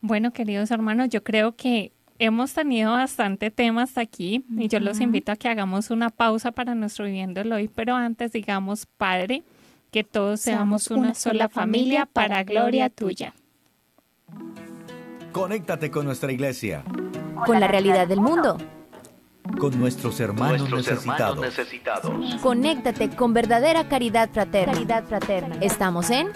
[0.00, 5.32] Bueno, queridos hermanos, yo creo que hemos tenido bastante temas aquí y yo los invito
[5.32, 9.42] a que hagamos una pausa para nuestro viviéndolo hoy, pero antes digamos, Padre,
[9.90, 13.34] que todos seamos una, sola familia para gloria tuya.
[15.32, 16.82] Conéctate con nuestra iglesia.
[17.46, 18.58] Con la realidad del mundo.
[19.58, 22.36] Con nuestros hermanos, necesitados.
[22.42, 24.72] Conéctate con verdadera caridad fraterna.
[24.72, 25.56] Caridad fraterna.
[25.60, 26.28] Estamos en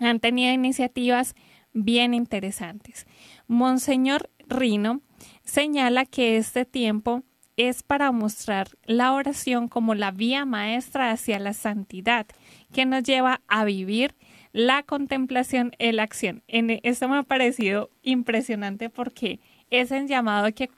[0.00, 1.34] han tenido iniciativas
[1.72, 3.06] bien interesantes.
[3.46, 5.00] Monseñor Rino
[5.44, 7.22] señala que este tiempo
[7.56, 12.26] es para mostrar la oración como la vía maestra hacia la santidad,
[12.72, 14.14] que nos lleva a vivir
[14.52, 16.42] la contemplación y la acción.
[16.48, 20.68] En esto me ha parecido impresionante porque es el llamado que,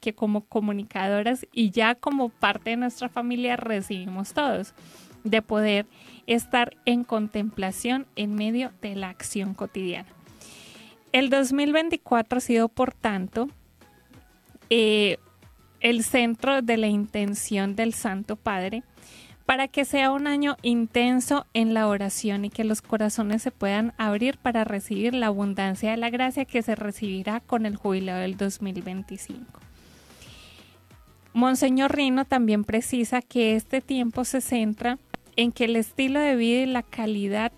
[0.00, 4.74] que como comunicadoras y ya como parte de nuestra familia recibimos todos,
[5.24, 5.86] de poder
[6.26, 10.08] estar en contemplación en medio de la acción cotidiana.
[11.12, 13.48] El 2024 ha sido, por tanto,
[14.70, 15.18] eh,
[15.80, 18.82] el centro de la intención del Santo Padre
[19.52, 23.92] para que sea un año intenso en la oración y que los corazones se puedan
[23.98, 28.38] abrir para recibir la abundancia de la gracia que se recibirá con el jubileo del
[28.38, 29.44] 2025.
[31.34, 34.98] Monseñor Rino también precisa que este tiempo se centra
[35.36, 37.52] en que el estilo de vida y la calidad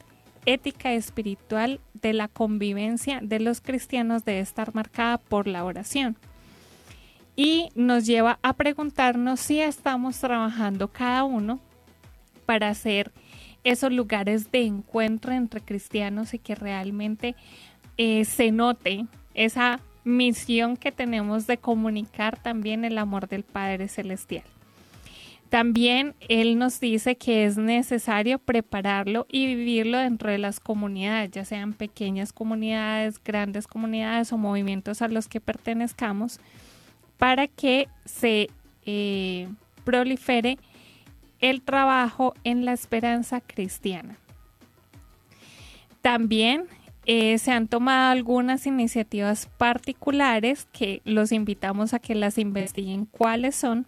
[0.47, 6.17] ética espiritual de la convivencia de los cristianos debe estar marcada por la oración.
[7.37, 11.61] Y nos lleva a preguntarnos si estamos trabajando cada uno
[12.45, 13.13] para hacer
[13.65, 17.35] esos lugares de encuentro entre cristianos y que realmente
[17.97, 24.45] eh, se note esa misión que tenemos de comunicar también el amor del Padre Celestial.
[25.49, 31.45] También Él nos dice que es necesario prepararlo y vivirlo dentro de las comunidades, ya
[31.45, 36.41] sean pequeñas comunidades, grandes comunidades o movimientos a los que pertenezcamos,
[37.19, 38.51] para que se
[38.85, 39.49] eh,
[39.85, 40.59] prolifere
[41.45, 44.17] el trabajo en la esperanza cristiana.
[46.01, 46.65] También
[47.05, 53.57] eh, se han tomado algunas iniciativas particulares que los invitamos a que las investiguen cuáles
[53.57, 53.85] son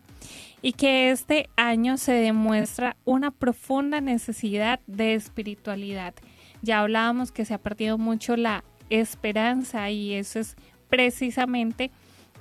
[0.60, 6.12] y que este año se demuestra una profunda necesidad de espiritualidad.
[6.60, 10.56] Ya hablábamos que se ha perdido mucho la esperanza y eso es
[10.90, 11.90] precisamente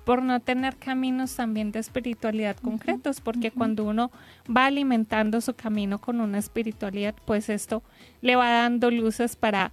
[0.05, 4.11] por no tener caminos también de espiritualidad concretos, porque cuando uno
[4.47, 7.83] va alimentando su camino con una espiritualidad, pues esto
[8.21, 9.71] le va dando luces para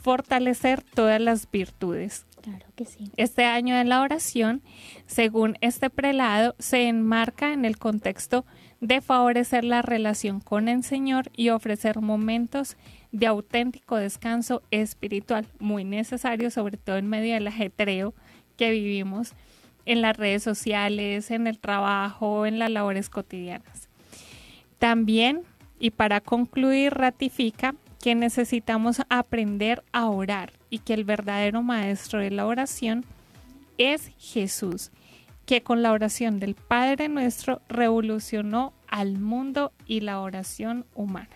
[0.00, 2.24] fortalecer todas las virtudes.
[2.40, 3.10] Claro que sí.
[3.16, 4.62] Este año de la oración,
[5.06, 8.44] según este prelado, se enmarca en el contexto
[8.80, 12.76] de favorecer la relación con el Señor y ofrecer momentos
[13.12, 18.12] de auténtico descanso espiritual, muy necesario, sobre todo en medio del ajetreo
[18.56, 19.32] que vivimos
[19.86, 23.88] en las redes sociales, en el trabajo, en las labores cotidianas.
[24.78, 25.42] También,
[25.78, 32.30] y para concluir, ratifica que necesitamos aprender a orar y que el verdadero maestro de
[32.30, 33.04] la oración
[33.78, 34.90] es Jesús,
[35.46, 41.30] que con la oración del Padre nuestro revolucionó al mundo y la oración humana.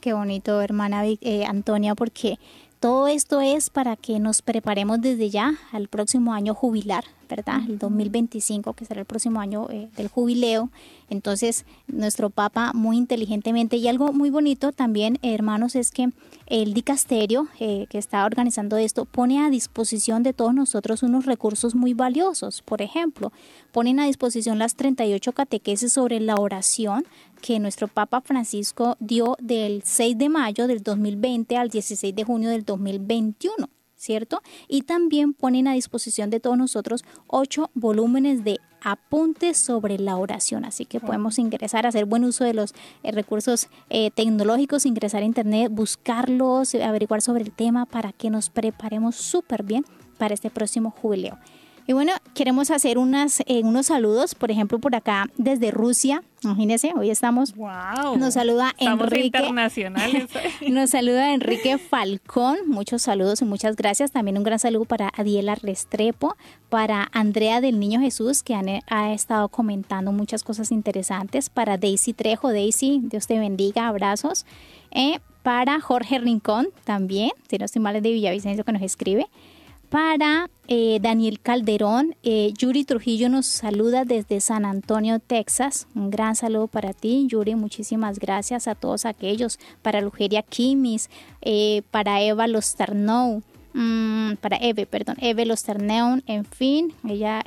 [0.00, 2.38] qué bonito, hermana eh, Antonia, porque
[2.80, 7.04] todo esto es para que nos preparemos desde ya al próximo año jubilar,
[7.34, 7.62] ¿verdad?
[7.68, 10.70] El 2025, que será el próximo año eh, del jubileo.
[11.10, 16.10] Entonces, nuestro Papa muy inteligentemente y algo muy bonito también, hermanos, es que
[16.46, 21.74] el dicasterio eh, que está organizando esto pone a disposición de todos nosotros unos recursos
[21.74, 22.62] muy valiosos.
[22.62, 23.32] Por ejemplo,
[23.72, 27.04] ponen a disposición las 38 catequesis sobre la oración
[27.42, 32.50] que nuestro Papa Francisco dio del 6 de mayo del 2020 al 16 de junio
[32.50, 33.68] del 2021.
[34.04, 34.42] ¿Cierto?
[34.68, 40.66] Y también ponen a disposición de todos nosotros ocho volúmenes de apuntes sobre la oración.
[40.66, 45.24] Así que podemos ingresar, hacer buen uso de los eh, recursos eh, tecnológicos, ingresar a
[45.24, 49.86] internet, buscarlos, averiguar sobre el tema para que nos preparemos súper bien
[50.18, 51.38] para este próximo jubileo.
[51.86, 56.22] Y bueno, queremos hacer unas, eh, unos saludos, por ejemplo, por acá desde Rusia.
[56.42, 57.54] Imagínense, hoy estamos.
[57.54, 58.16] Wow.
[58.18, 59.38] Nos saluda Estamos Enrique.
[59.38, 60.28] internacionales.
[60.68, 62.56] Nos saluda Enrique Falcón.
[62.66, 64.12] Muchos saludos y muchas gracias.
[64.12, 66.36] También un gran saludo para Adiela Restrepo,
[66.70, 71.50] para Andrea del Niño Jesús, que han, ha estado comentando muchas cosas interesantes.
[71.50, 72.50] Para Daisy Trejo.
[72.50, 73.88] Daisy, Dios te bendiga.
[73.88, 74.46] Abrazos.
[74.90, 79.28] Eh, para Jorge Rincón también, si no estoy mal, es de Villavicencio que nos escribe
[79.94, 82.16] para eh, Daniel Calderón.
[82.24, 85.86] Eh, Yuri Trujillo nos saluda desde San Antonio, Texas.
[85.94, 87.54] Un gran saludo para ti, Yuri.
[87.54, 89.60] Muchísimas gracias a todos aquellos.
[89.82, 91.10] Para Lugeria Kimis,
[91.42, 97.44] eh, para Eva Lostarnou, mm, para Eve, perdón, Eve Lostarneun, en fin, ella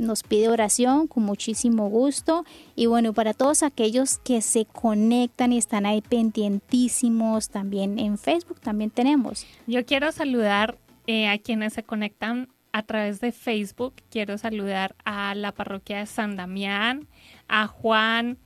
[0.00, 2.44] nos pide oración con muchísimo gusto.
[2.74, 8.60] Y bueno, para todos aquellos que se conectan y están ahí pendientísimos, también en Facebook
[8.60, 9.46] también tenemos.
[9.66, 10.78] Yo quiero saludar
[11.10, 13.94] eh, a quienes se conectan a través de Facebook.
[14.10, 17.08] Quiero saludar a la parroquia de San Damián,
[17.48, 18.38] a Juan,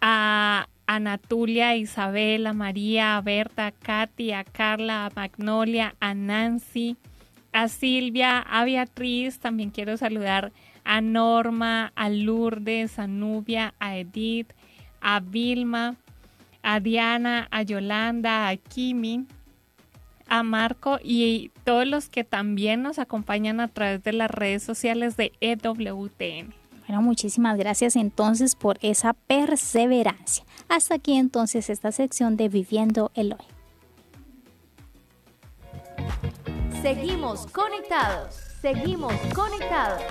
[0.00, 6.14] a Anatulia, a Isabel, a María, a Berta, a Katy, a Carla, a Magnolia, a
[6.14, 6.96] Nancy,
[7.52, 9.38] a Silvia, a Beatriz.
[9.38, 10.50] También quiero saludar
[10.82, 14.52] a Norma, a Lourdes, a Nubia, a Edith,
[15.00, 15.94] a Vilma,
[16.64, 19.28] a Diana, a Yolanda, a Kimi,
[20.30, 25.16] a Marco y todos los que también nos acompañan a través de las redes sociales
[25.16, 26.54] de EWTN.
[26.86, 30.44] Bueno, muchísimas gracias entonces por esa perseverancia.
[30.68, 33.46] Hasta aquí entonces esta sección de Viviendo el Hoy.
[36.82, 40.02] Seguimos conectados, seguimos conectados.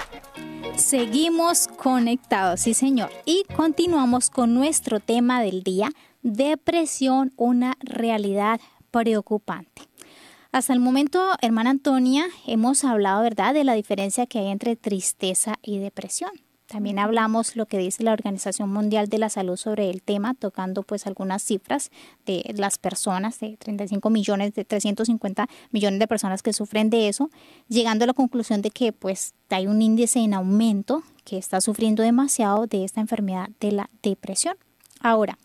[0.76, 3.10] Seguimos conectados, sí señor.
[3.26, 5.90] Y continuamos con nuestro tema del día,
[6.22, 8.62] depresión, una realidad
[8.92, 9.89] preocupante.
[10.52, 15.60] Hasta el momento, hermana Antonia, hemos hablado, ¿verdad?, de la diferencia que hay entre tristeza
[15.62, 16.32] y depresión.
[16.66, 20.82] También hablamos lo que dice la Organización Mundial de la Salud sobre el tema, tocando
[20.82, 21.92] pues algunas cifras
[22.26, 27.30] de las personas, de 35 millones, de 350 millones de personas que sufren de eso,
[27.68, 32.02] llegando a la conclusión de que pues hay un índice en aumento que está sufriendo
[32.02, 34.56] demasiado de esta enfermedad de la depresión.
[35.00, 35.38] Ahora,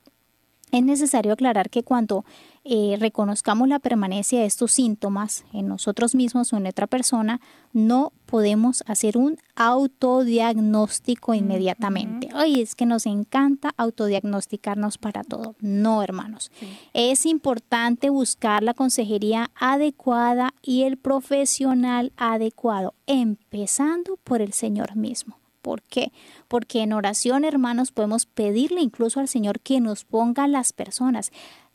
[0.73, 2.25] es necesario aclarar que cuando
[2.67, 7.41] eh, reconozcamos la permanencia de estos síntomas en nosotros mismos o en otra persona,
[7.75, 12.31] no podemos hacer un autodiagnóstico inmediatamente.
[12.33, 15.57] Ay, es que nos encanta autodiagnosticarnos para todo.
[15.61, 16.51] No, hermanos.
[16.95, 25.37] Es importante buscar la consejería adecuada y el profesional adecuado, empezando por el Señor mismo.
[25.65, 26.13] ¿Por qué?
[26.47, 31.33] Porque en oración, hermanos, podemos pedirle incluso al Señor que nos ponga las personas.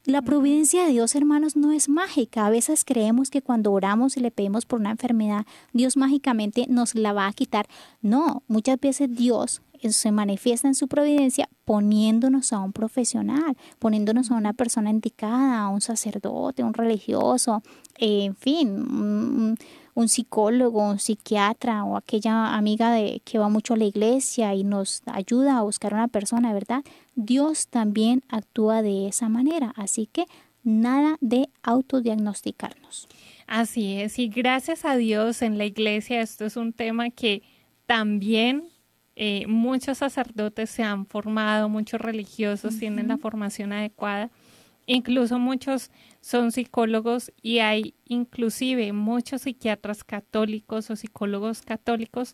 [0.10, 2.48] La providencia de Dios, hermanos, no es mágica.
[2.48, 6.96] A veces creemos que cuando oramos y le pedimos por una enfermedad, Dios mágicamente nos
[6.96, 7.68] la va a quitar.
[8.02, 14.36] No, muchas veces Dios se manifiesta en su providencia poniéndonos a un profesional, poniéndonos a
[14.36, 17.62] una persona indicada, a un sacerdote, un religioso,
[18.00, 19.56] en fin,
[20.00, 24.64] un psicólogo, un psiquiatra o aquella amiga de que va mucho a la iglesia y
[24.64, 26.84] nos ayuda a buscar una persona, ¿verdad?
[27.22, 30.26] Dios también actúa de esa manera, así que
[30.64, 33.10] nada de autodiagnosticarnos.
[33.46, 37.44] Así es, y gracias a Dios en la iglesia esto es un tema que
[37.86, 38.70] también
[39.18, 44.32] eh, muchos sacerdotes se han formado, muchos religiosos tienen la formación adecuada,
[44.86, 45.92] incluso muchos
[46.22, 52.34] son psicólogos y hay inclusive muchos psiquiatras católicos o psicólogos católicos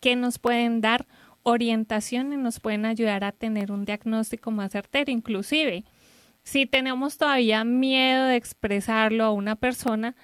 [0.00, 1.06] que nos pueden dar
[1.50, 5.84] orientación y nos pueden ayudar a tener un diagnóstico más certero, inclusive
[6.42, 10.16] si tenemos todavía miedo de expresarlo a una persona,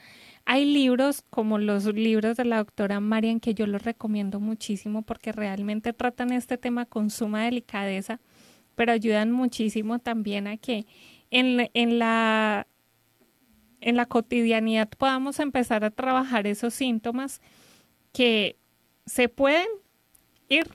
[0.45, 5.33] hay libros como los libros de la doctora Marian que yo los recomiendo muchísimo porque
[5.33, 8.21] realmente tratan este tema con suma delicadeza,
[8.77, 10.87] pero ayudan muchísimo también a que
[11.31, 12.67] en, en la
[13.81, 17.41] en la cotidianidad podamos empezar a trabajar esos síntomas
[18.13, 18.57] que
[19.05, 19.67] se pueden
[20.49, 20.69] ir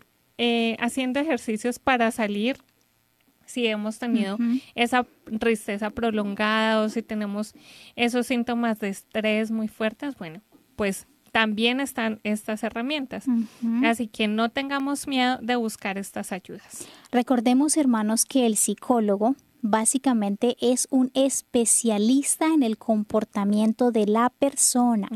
[0.43, 2.57] eh, haciendo ejercicios para salir
[3.45, 4.39] si hemos tenido
[4.73, 5.05] esa
[5.39, 7.53] tristeza prolongada o si tenemos
[7.95, 10.41] esos síntomas de estrés muy fuertes, bueno,
[10.75, 13.25] pues también están estas herramientas.
[13.83, 16.87] Así que no tengamos miedo de buscar estas ayudas.
[17.11, 25.09] Recordemos, hermanos, que el psicólogo básicamente es un especialista en el comportamiento de la persona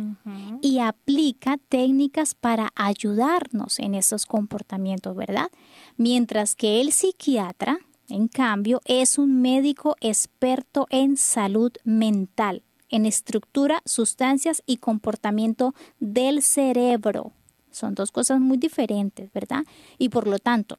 [0.62, 5.50] y aplica técnicas para ayudarnos en esos comportamientos, ¿verdad?
[5.98, 7.80] Mientras que el psiquiatra
[8.10, 16.44] en cambio, es un médico experto en salud mental, en estructura, sustancias y comportamiento del
[16.44, 17.32] cerebro.
[17.72, 19.64] Son dos cosas muy diferentes, ¿verdad?
[19.98, 20.78] Y por lo tanto,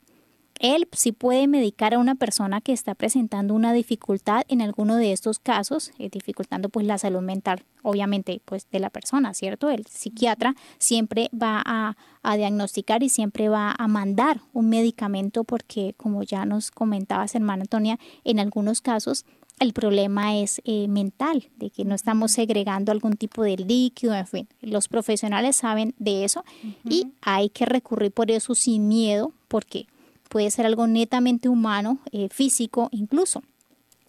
[0.61, 5.13] él sí puede medicar a una persona que está presentando una dificultad en alguno de
[5.13, 9.71] estos casos, eh, dificultando pues la salud mental, obviamente pues de la persona, ¿cierto?
[9.71, 15.95] El psiquiatra siempre va a, a diagnosticar y siempre va a mandar un medicamento porque
[15.97, 19.25] como ya nos comentabas hermana Antonia, en algunos casos
[19.59, 24.27] el problema es eh, mental, de que no estamos segregando algún tipo de líquido, en
[24.27, 26.45] fin, los profesionales saben de eso
[26.85, 29.87] y hay que recurrir por eso sin miedo porque
[30.29, 33.43] puede ser algo netamente humano, eh, físico incluso.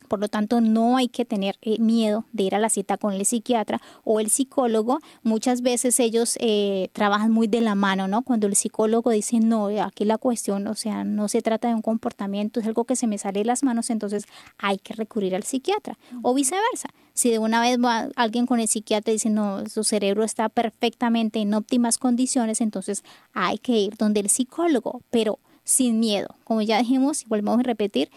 [0.07, 3.13] Por lo tanto, no hay que tener eh, miedo de ir a la cita con
[3.13, 4.99] el psiquiatra o el psicólogo.
[5.23, 8.21] Muchas veces ellos eh, trabajan muy de la mano, ¿no?
[8.21, 11.81] Cuando el psicólogo dice, no, aquí la cuestión, o sea, no se trata de un
[11.81, 14.25] comportamiento, es algo que se me sale de las manos, entonces
[14.57, 15.97] hay que recurrir al psiquiatra.
[16.21, 16.89] O viceversa.
[17.13, 20.49] Si de una vez va alguien con el psiquiatra y dice, no, su cerebro está
[20.49, 23.03] perfectamente en óptimas condiciones, entonces
[23.33, 25.01] hay que ir donde el psicólogo.
[25.09, 26.29] Pero sin miedo.
[26.45, 28.09] Como ya dijimos y volvemos a repetir,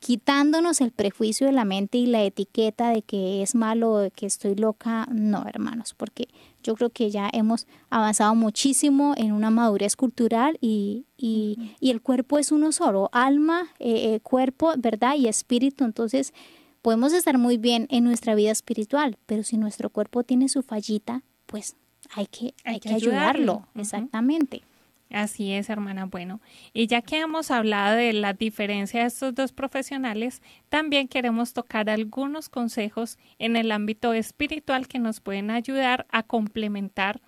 [0.00, 4.26] quitándonos el prejuicio de la mente y la etiqueta de que es malo de que
[4.26, 6.26] estoy loca, no, hermanos, porque
[6.64, 12.40] yo creo que ya hemos avanzado muchísimo en una madurez cultural y, y, el cuerpo
[12.40, 15.84] es uno solo, alma, eh, eh, cuerpo, verdad y espíritu.
[15.84, 16.34] Entonces,
[16.82, 21.22] podemos estar muy bien en nuestra vida espiritual, pero si nuestro cuerpo tiene su fallita,
[21.46, 21.76] pues
[22.10, 23.68] hay que, hay, que, ayudarlo.
[23.76, 24.64] Exactamente.
[25.10, 26.06] Así es, hermana.
[26.06, 26.40] Bueno,
[26.72, 31.90] y ya que hemos hablado de la diferencia de estos dos profesionales, también queremos tocar
[31.90, 37.20] algunos consejos en el ámbito espiritual que nos pueden ayudar a complementar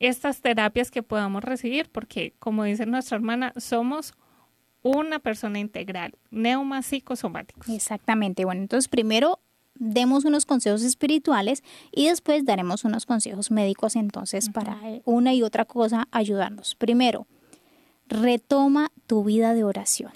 [0.00, 4.14] estas terapias que podamos recibir, porque como dice nuestra hermana, somos
[4.82, 6.82] una persona integral, neuma
[7.68, 8.44] Exactamente.
[8.44, 9.40] Bueno, entonces primero
[9.80, 15.64] demos unos consejos espirituales y después daremos unos consejos médicos entonces para una y otra
[15.64, 16.76] cosa ayudarnos.
[16.76, 17.26] Primero,
[18.06, 20.12] retoma tu vida de oración.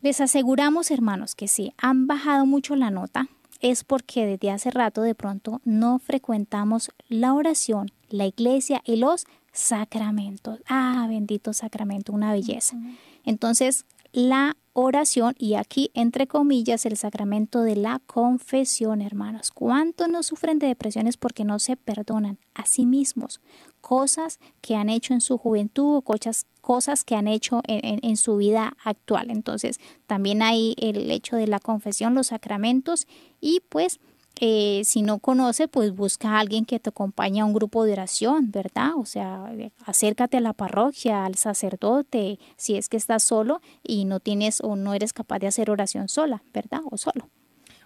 [0.00, 3.28] Les aseguramos, hermanos, que si han bajado mucho la nota,
[3.60, 9.26] es porque desde hace rato de pronto no frecuentamos la oración, la iglesia y los
[9.52, 10.60] sacramentos.
[10.66, 12.76] Ah, bendito sacramento, una belleza.
[13.24, 19.50] Entonces, la oración y aquí entre comillas el sacramento de la confesión, hermanos.
[19.50, 23.40] ¿Cuántos no sufren de depresiones porque no se perdonan a sí mismos?
[23.80, 28.36] Cosas que han hecho en su juventud o cosas, que han hecho en, en su
[28.36, 29.30] vida actual.
[29.30, 33.06] Entonces, también hay el hecho de la confesión, los sacramentos
[33.40, 34.00] y pues
[34.44, 37.92] eh, si no conoce, pues busca a alguien que te acompañe a un grupo de
[37.92, 38.90] oración, ¿verdad?
[38.96, 39.52] O sea,
[39.86, 44.74] acércate a la parroquia, al sacerdote, si es que estás solo y no tienes o
[44.74, 46.80] no eres capaz de hacer oración sola, ¿verdad?
[46.90, 47.30] O solo.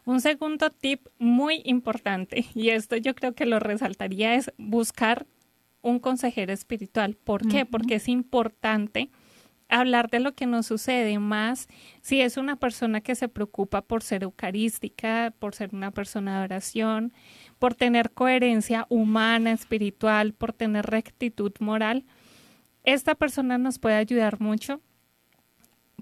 [0.06, 5.26] Un segundo tip muy importante, y esto yo creo que lo resaltaría, es buscar
[5.82, 7.16] un consejero espiritual.
[7.22, 7.66] ¿Por qué?
[7.66, 9.10] Porque es importante
[9.68, 11.68] hablar de lo que nos sucede, más
[12.00, 16.44] si es una persona que se preocupa por ser eucarística, por ser una persona de
[16.44, 17.12] oración,
[17.58, 22.04] por tener coherencia humana, espiritual, por tener rectitud moral.
[22.84, 24.80] Esta persona nos puede ayudar mucho,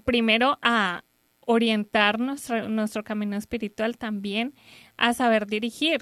[0.03, 1.03] primero a
[1.41, 4.53] orientar nuestro, nuestro camino espiritual, también
[4.97, 6.01] a saber dirigir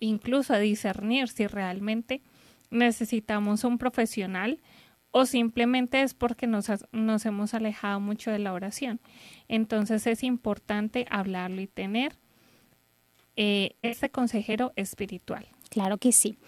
[0.00, 2.22] incluso a discernir si realmente
[2.70, 4.60] necesitamos un profesional
[5.10, 9.00] o simplemente es porque nos, nos hemos alejado mucho de la oración.
[9.48, 12.16] Entonces es importante hablarlo y tener
[13.36, 15.46] eh, este consejero espiritual.
[15.70, 16.38] Claro que sí.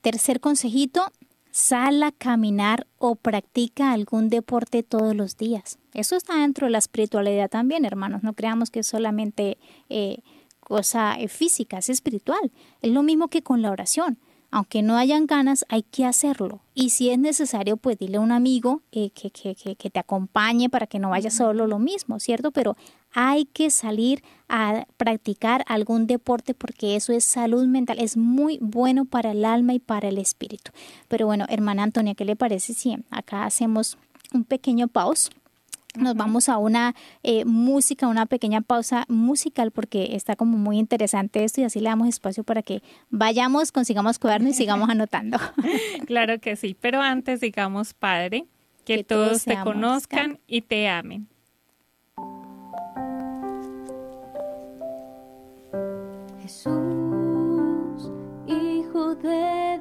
[0.00, 1.12] Tercer consejito,
[1.50, 5.78] sal a caminar o practica algún deporte todos los días.
[5.94, 8.22] Eso está dentro de la espiritualidad también, hermanos.
[8.22, 9.58] No creamos que es solamente
[9.88, 10.18] eh,
[10.60, 12.52] cosa eh, física, es espiritual.
[12.82, 14.18] Es lo mismo que con la oración
[14.50, 16.60] aunque no hayan ganas, hay que hacerlo.
[16.74, 20.00] Y si es necesario, pues dile a un amigo eh, que, que, que, que, te
[20.00, 22.50] acompañe para que no vayas solo, lo mismo, ¿cierto?
[22.50, 22.76] Pero
[23.12, 29.04] hay que salir a practicar algún deporte porque eso es salud mental, es muy bueno
[29.04, 30.72] para el alma y para el espíritu.
[31.08, 33.98] Pero bueno, hermana Antonia, ¿qué le parece si acá hacemos
[34.32, 35.30] un pequeño pause?
[35.96, 41.42] Nos vamos a una eh, música, una pequeña pausa musical porque está como muy interesante
[41.42, 45.38] esto y así le damos espacio para que vayamos, consigamos cuadernos y sigamos anotando.
[46.06, 48.46] claro que sí, pero antes digamos, Padre,
[48.84, 51.26] que, todos, te conozcan y te amen.
[56.40, 58.10] Jesús,
[58.46, 59.80] Hijo de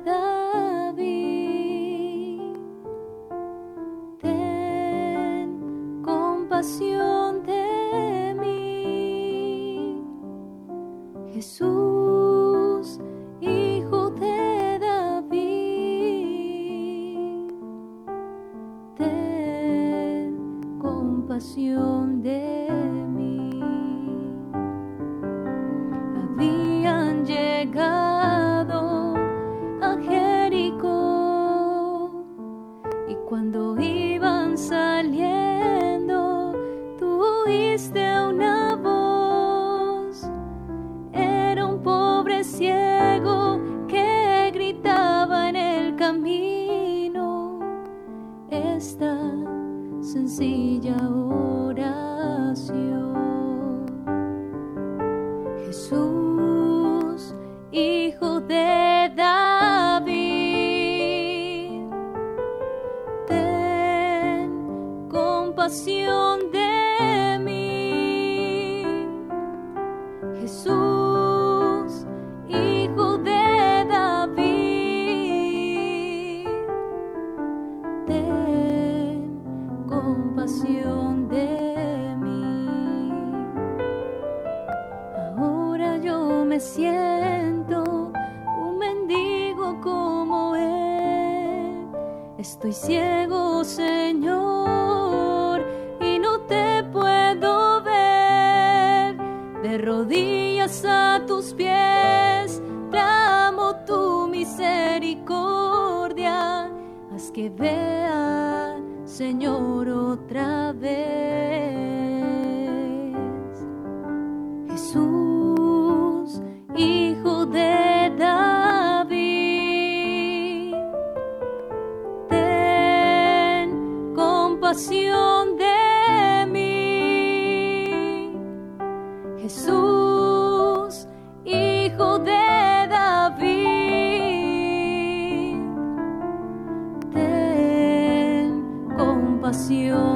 [6.59, 10.03] de mí.
[11.31, 12.99] Jesús,
[13.39, 15.39] Hijo de David,
[18.97, 20.35] ten
[20.81, 22.67] compasión de
[23.07, 23.63] mí.
[26.21, 29.13] Habían llegado
[29.81, 30.91] a Jericó
[33.07, 34.57] y cuando iban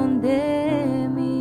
[0.04, 1.33] compasión de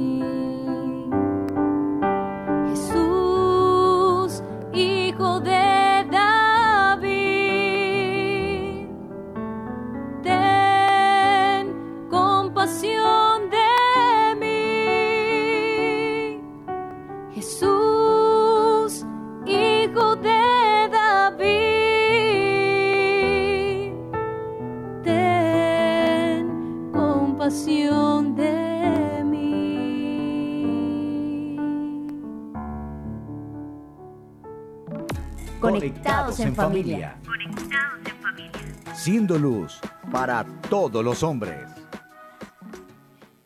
[36.53, 37.17] en familia.
[37.25, 38.93] Conectados en familia.
[38.93, 39.79] Siendo luz
[40.11, 41.67] para todos los hombres.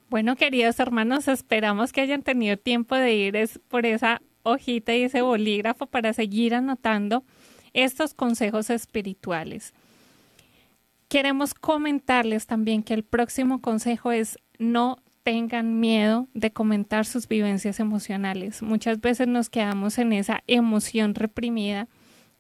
[0.10, 5.22] Bueno, queridos hermanos, esperamos que hayan tenido tiempo de ir por esa hojita y ese
[5.22, 7.24] bolígrafo para seguir anotando
[7.74, 9.74] estos consejos espirituales.
[11.08, 17.80] Queremos comentarles también que el próximo consejo es no tengan miedo de comentar sus vivencias
[17.80, 18.62] emocionales.
[18.62, 21.88] Muchas veces nos quedamos en esa emoción reprimida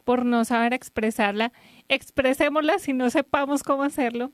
[0.07, 1.51] por no saber expresarla.
[1.89, 4.31] Expresémosla si no sepamos cómo hacerlo,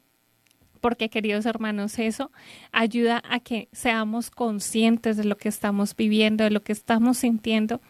[0.81, 2.29] porque queridos hermanos, eso
[2.71, 7.81] ayuda a que seamos conscientes de lo que estamos viviendo, de lo que estamos sintiendo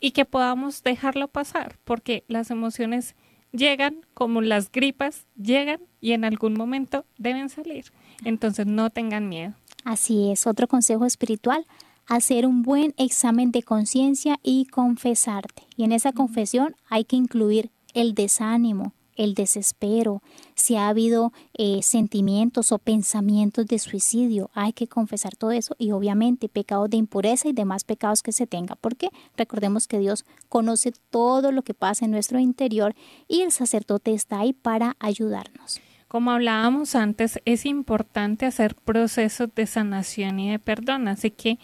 [0.00, 3.14] y que podamos dejarlo pasar, porque las emociones
[3.52, 7.92] llegan como las gripas, llegan y en algún momento deben salir.
[8.24, 9.54] Entonces no tengan miedo.
[9.84, 11.68] Así es, otro consejo espiritual,
[12.08, 15.62] hacer un buen examen de conciencia y confesarte.
[15.76, 20.22] Y en esa confesión hay que incluir el desánimo, el desespero,
[20.54, 25.90] si ha habido eh, sentimientos o pensamientos de suicidio, hay que confesar todo eso y
[25.90, 30.92] obviamente pecados de impureza y demás pecados que se tenga, porque recordemos que Dios conoce
[31.10, 32.94] todo lo que pasa en nuestro interior
[33.26, 35.80] y el sacerdote está ahí para ayudarnos.
[36.06, 41.58] Como hablábamos antes, es importante hacer procesos de sanación y de perdón, así que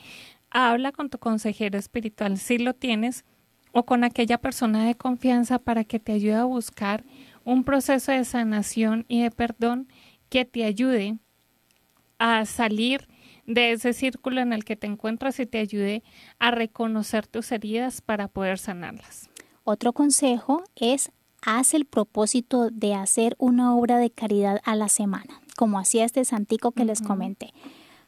[0.54, 3.24] habla con tu consejero espiritual si lo tienes
[3.72, 7.04] o con aquella persona de confianza para que te ayude a buscar
[7.44, 9.88] un proceso de sanación y de perdón
[10.28, 11.18] que te ayude
[12.18, 13.08] a salir
[13.46, 16.02] de ese círculo en el que te encuentras y te ayude
[16.38, 19.28] a reconocer tus heridas para poder sanarlas.
[19.64, 21.10] Otro consejo es
[21.42, 26.24] haz el propósito de hacer una obra de caridad a la semana, como hacía este
[26.24, 27.52] santico que les comenté.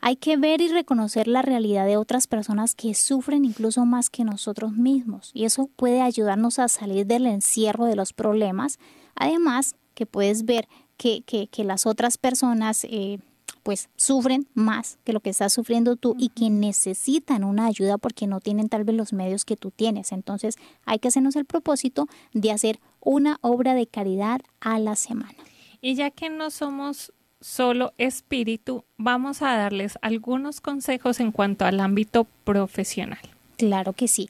[0.06, 4.22] Hay que ver y reconocer la realidad de otras personas que sufren incluso más que
[4.22, 8.78] nosotros mismos y eso puede ayudarnos a salir del encierro de los problemas.
[9.16, 13.18] Además, que puedes ver que, que, las otras personas eh,
[13.64, 18.28] pues sufren más que lo que estás sufriendo tú y que necesitan una ayuda porque
[18.28, 20.12] no tienen tal vez los medios que tú tienes.
[20.12, 20.54] Entonces
[20.84, 25.34] hay que hacernos el propósito de hacer una obra de caridad a la semana.
[25.80, 27.12] Y ya que no somos
[27.46, 33.20] solo espíritu, vamos a darles algunos consejos en cuanto al ámbito profesional.
[33.56, 34.28] Claro que sí.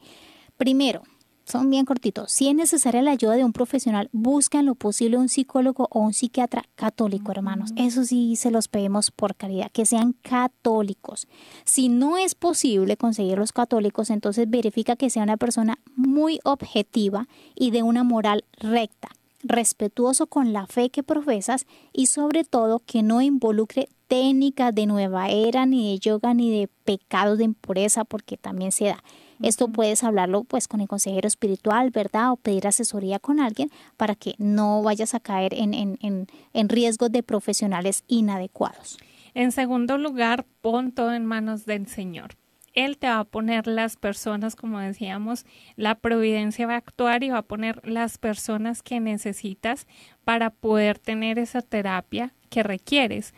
[0.58, 1.02] Primero,
[1.46, 2.30] son bien cortitos.
[2.30, 6.12] Si es necesaria la ayuda de un profesional, busquen lo posible un psicólogo o un
[6.12, 7.70] psiquiatra católico, hermanos.
[7.76, 11.26] Eso sí se los pedimos por caridad, que sean católicos.
[11.64, 17.28] Si no es posible conseguir los católicos, entonces verifica que sea una persona muy objetiva
[17.54, 19.08] y de una moral recta
[19.48, 25.28] respetuoso con la fe que profesas y sobre todo que no involucre técnicas de nueva
[25.30, 29.02] era, ni de yoga, ni de pecados de impureza, porque también se da.
[29.42, 32.32] Esto puedes hablarlo pues con el consejero espiritual, ¿verdad?
[32.32, 36.68] O pedir asesoría con alguien para que no vayas a caer en, en, en, en
[36.68, 38.98] riesgos de profesionales inadecuados.
[39.34, 42.36] En segundo lugar, pon todo en manos del Señor.
[42.76, 47.30] Él te va a poner las personas, como decíamos, la providencia va a actuar y
[47.30, 49.88] va a poner las personas que necesitas
[50.24, 53.34] para poder tener esa terapia que requieres.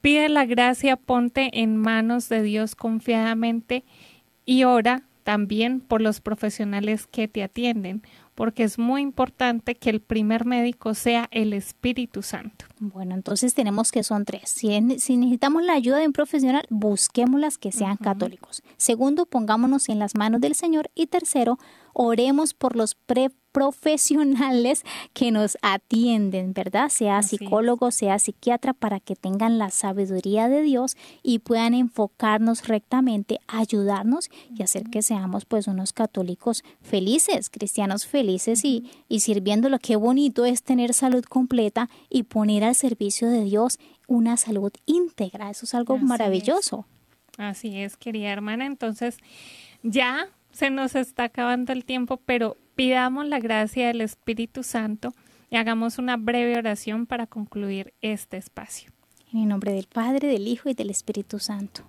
[0.00, 3.84] Pide la gracia, ponte en manos de Dios confiadamente
[4.46, 8.02] y ora también por los profesionales que te atienden,
[8.40, 12.64] porque es muy importante que el primer médico sea el Espíritu Santo.
[12.78, 14.48] Bueno, entonces tenemos que son tres.
[14.48, 18.62] Si, necesitamos la ayuda de un profesional, busquémoslas que sean católicos.
[18.78, 20.90] Segundo, pongámonos en las manos del Señor.
[20.94, 21.58] Y tercero,
[21.92, 26.88] oremos por los pre profesionales que nos atienden, ¿verdad?
[26.88, 33.40] Sea psicólogo, sea psiquiatra, para que tengan la sabiduría de Dios y puedan enfocarnos rectamente,
[33.48, 39.78] ayudarnos y hacer que seamos pues unos católicos felices, cristianos felices y, y sirviéndolo.
[39.78, 45.50] Qué bonito es tener salud completa y poner al servicio de Dios una salud íntegra.
[45.50, 46.86] Eso es algo maravilloso.
[47.36, 48.66] Así es, querida hermana.
[48.66, 49.16] Entonces,
[49.82, 55.12] ya se nos está acabando el tiempo, pero Pidamos la gracia del Espíritu Santo
[55.50, 58.90] y hagamos una breve oración para concluir este espacio.
[59.30, 61.82] En el nombre del Padre, del Hijo y del Espíritu Santo.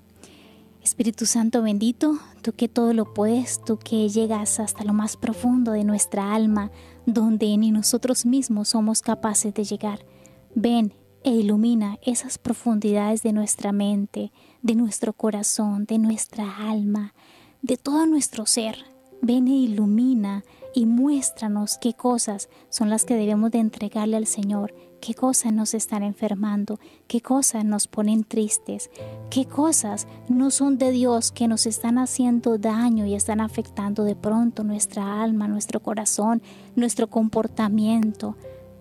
[0.84, 5.72] Espíritu Santo bendito, tú que todo lo puedes, tú que llegas hasta lo más profundo
[5.72, 6.72] de nuestra alma,
[7.06, 10.00] donde ni nosotros mismos somos capaces de llegar.
[10.56, 10.94] Ven
[11.24, 17.14] e ilumina esas profundidades de nuestra mente, de nuestro corazón, de nuestra alma,
[17.62, 18.86] de todo nuestro ser.
[19.22, 20.44] Ven e ilumina
[20.74, 25.76] y muéstranos qué cosas son las que debemos de entregarle al Señor, qué cosas nos
[25.76, 28.90] están enfermando, qué cosas nos ponen tristes,
[29.30, 34.16] qué cosas no son de Dios que nos están haciendo daño y están afectando de
[34.16, 36.42] pronto nuestra alma, nuestro corazón,
[36.76, 38.38] nuestro comportamiento.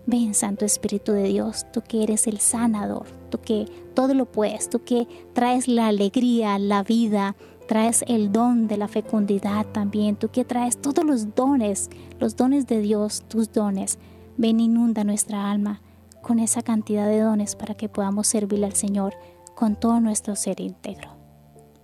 [0.07, 4.71] Ven, Santo Espíritu de Dios, tú que eres el sanador, tú que todo lo puedes,
[4.71, 7.37] tú que traes la alegría, la vida,
[7.71, 12.67] traes el don de la fecundidad también, tú que traes todos los dones, los dones
[12.67, 14.01] de Dios, tus dones.
[14.37, 15.81] Ven, inunda nuestra alma
[16.21, 19.15] con esa cantidad de dones para que podamos servirle al Señor
[19.55, 21.17] con todo nuestro ser íntegro.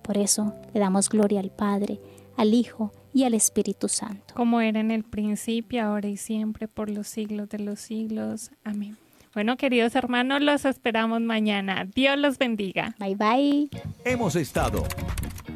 [0.03, 2.01] Por eso le damos gloria al Padre,
[2.37, 4.35] al Hijo y al Espíritu Santo.
[4.35, 8.51] Como era en el principio, ahora y siempre, por los siglos de los siglos.
[8.65, 8.97] Amén.
[9.35, 11.85] Bueno, queridos hermanos, los esperamos mañana.
[11.85, 12.97] Dios los bendiga.
[12.99, 13.71] Bye bye.
[14.05, 14.83] Hemos estado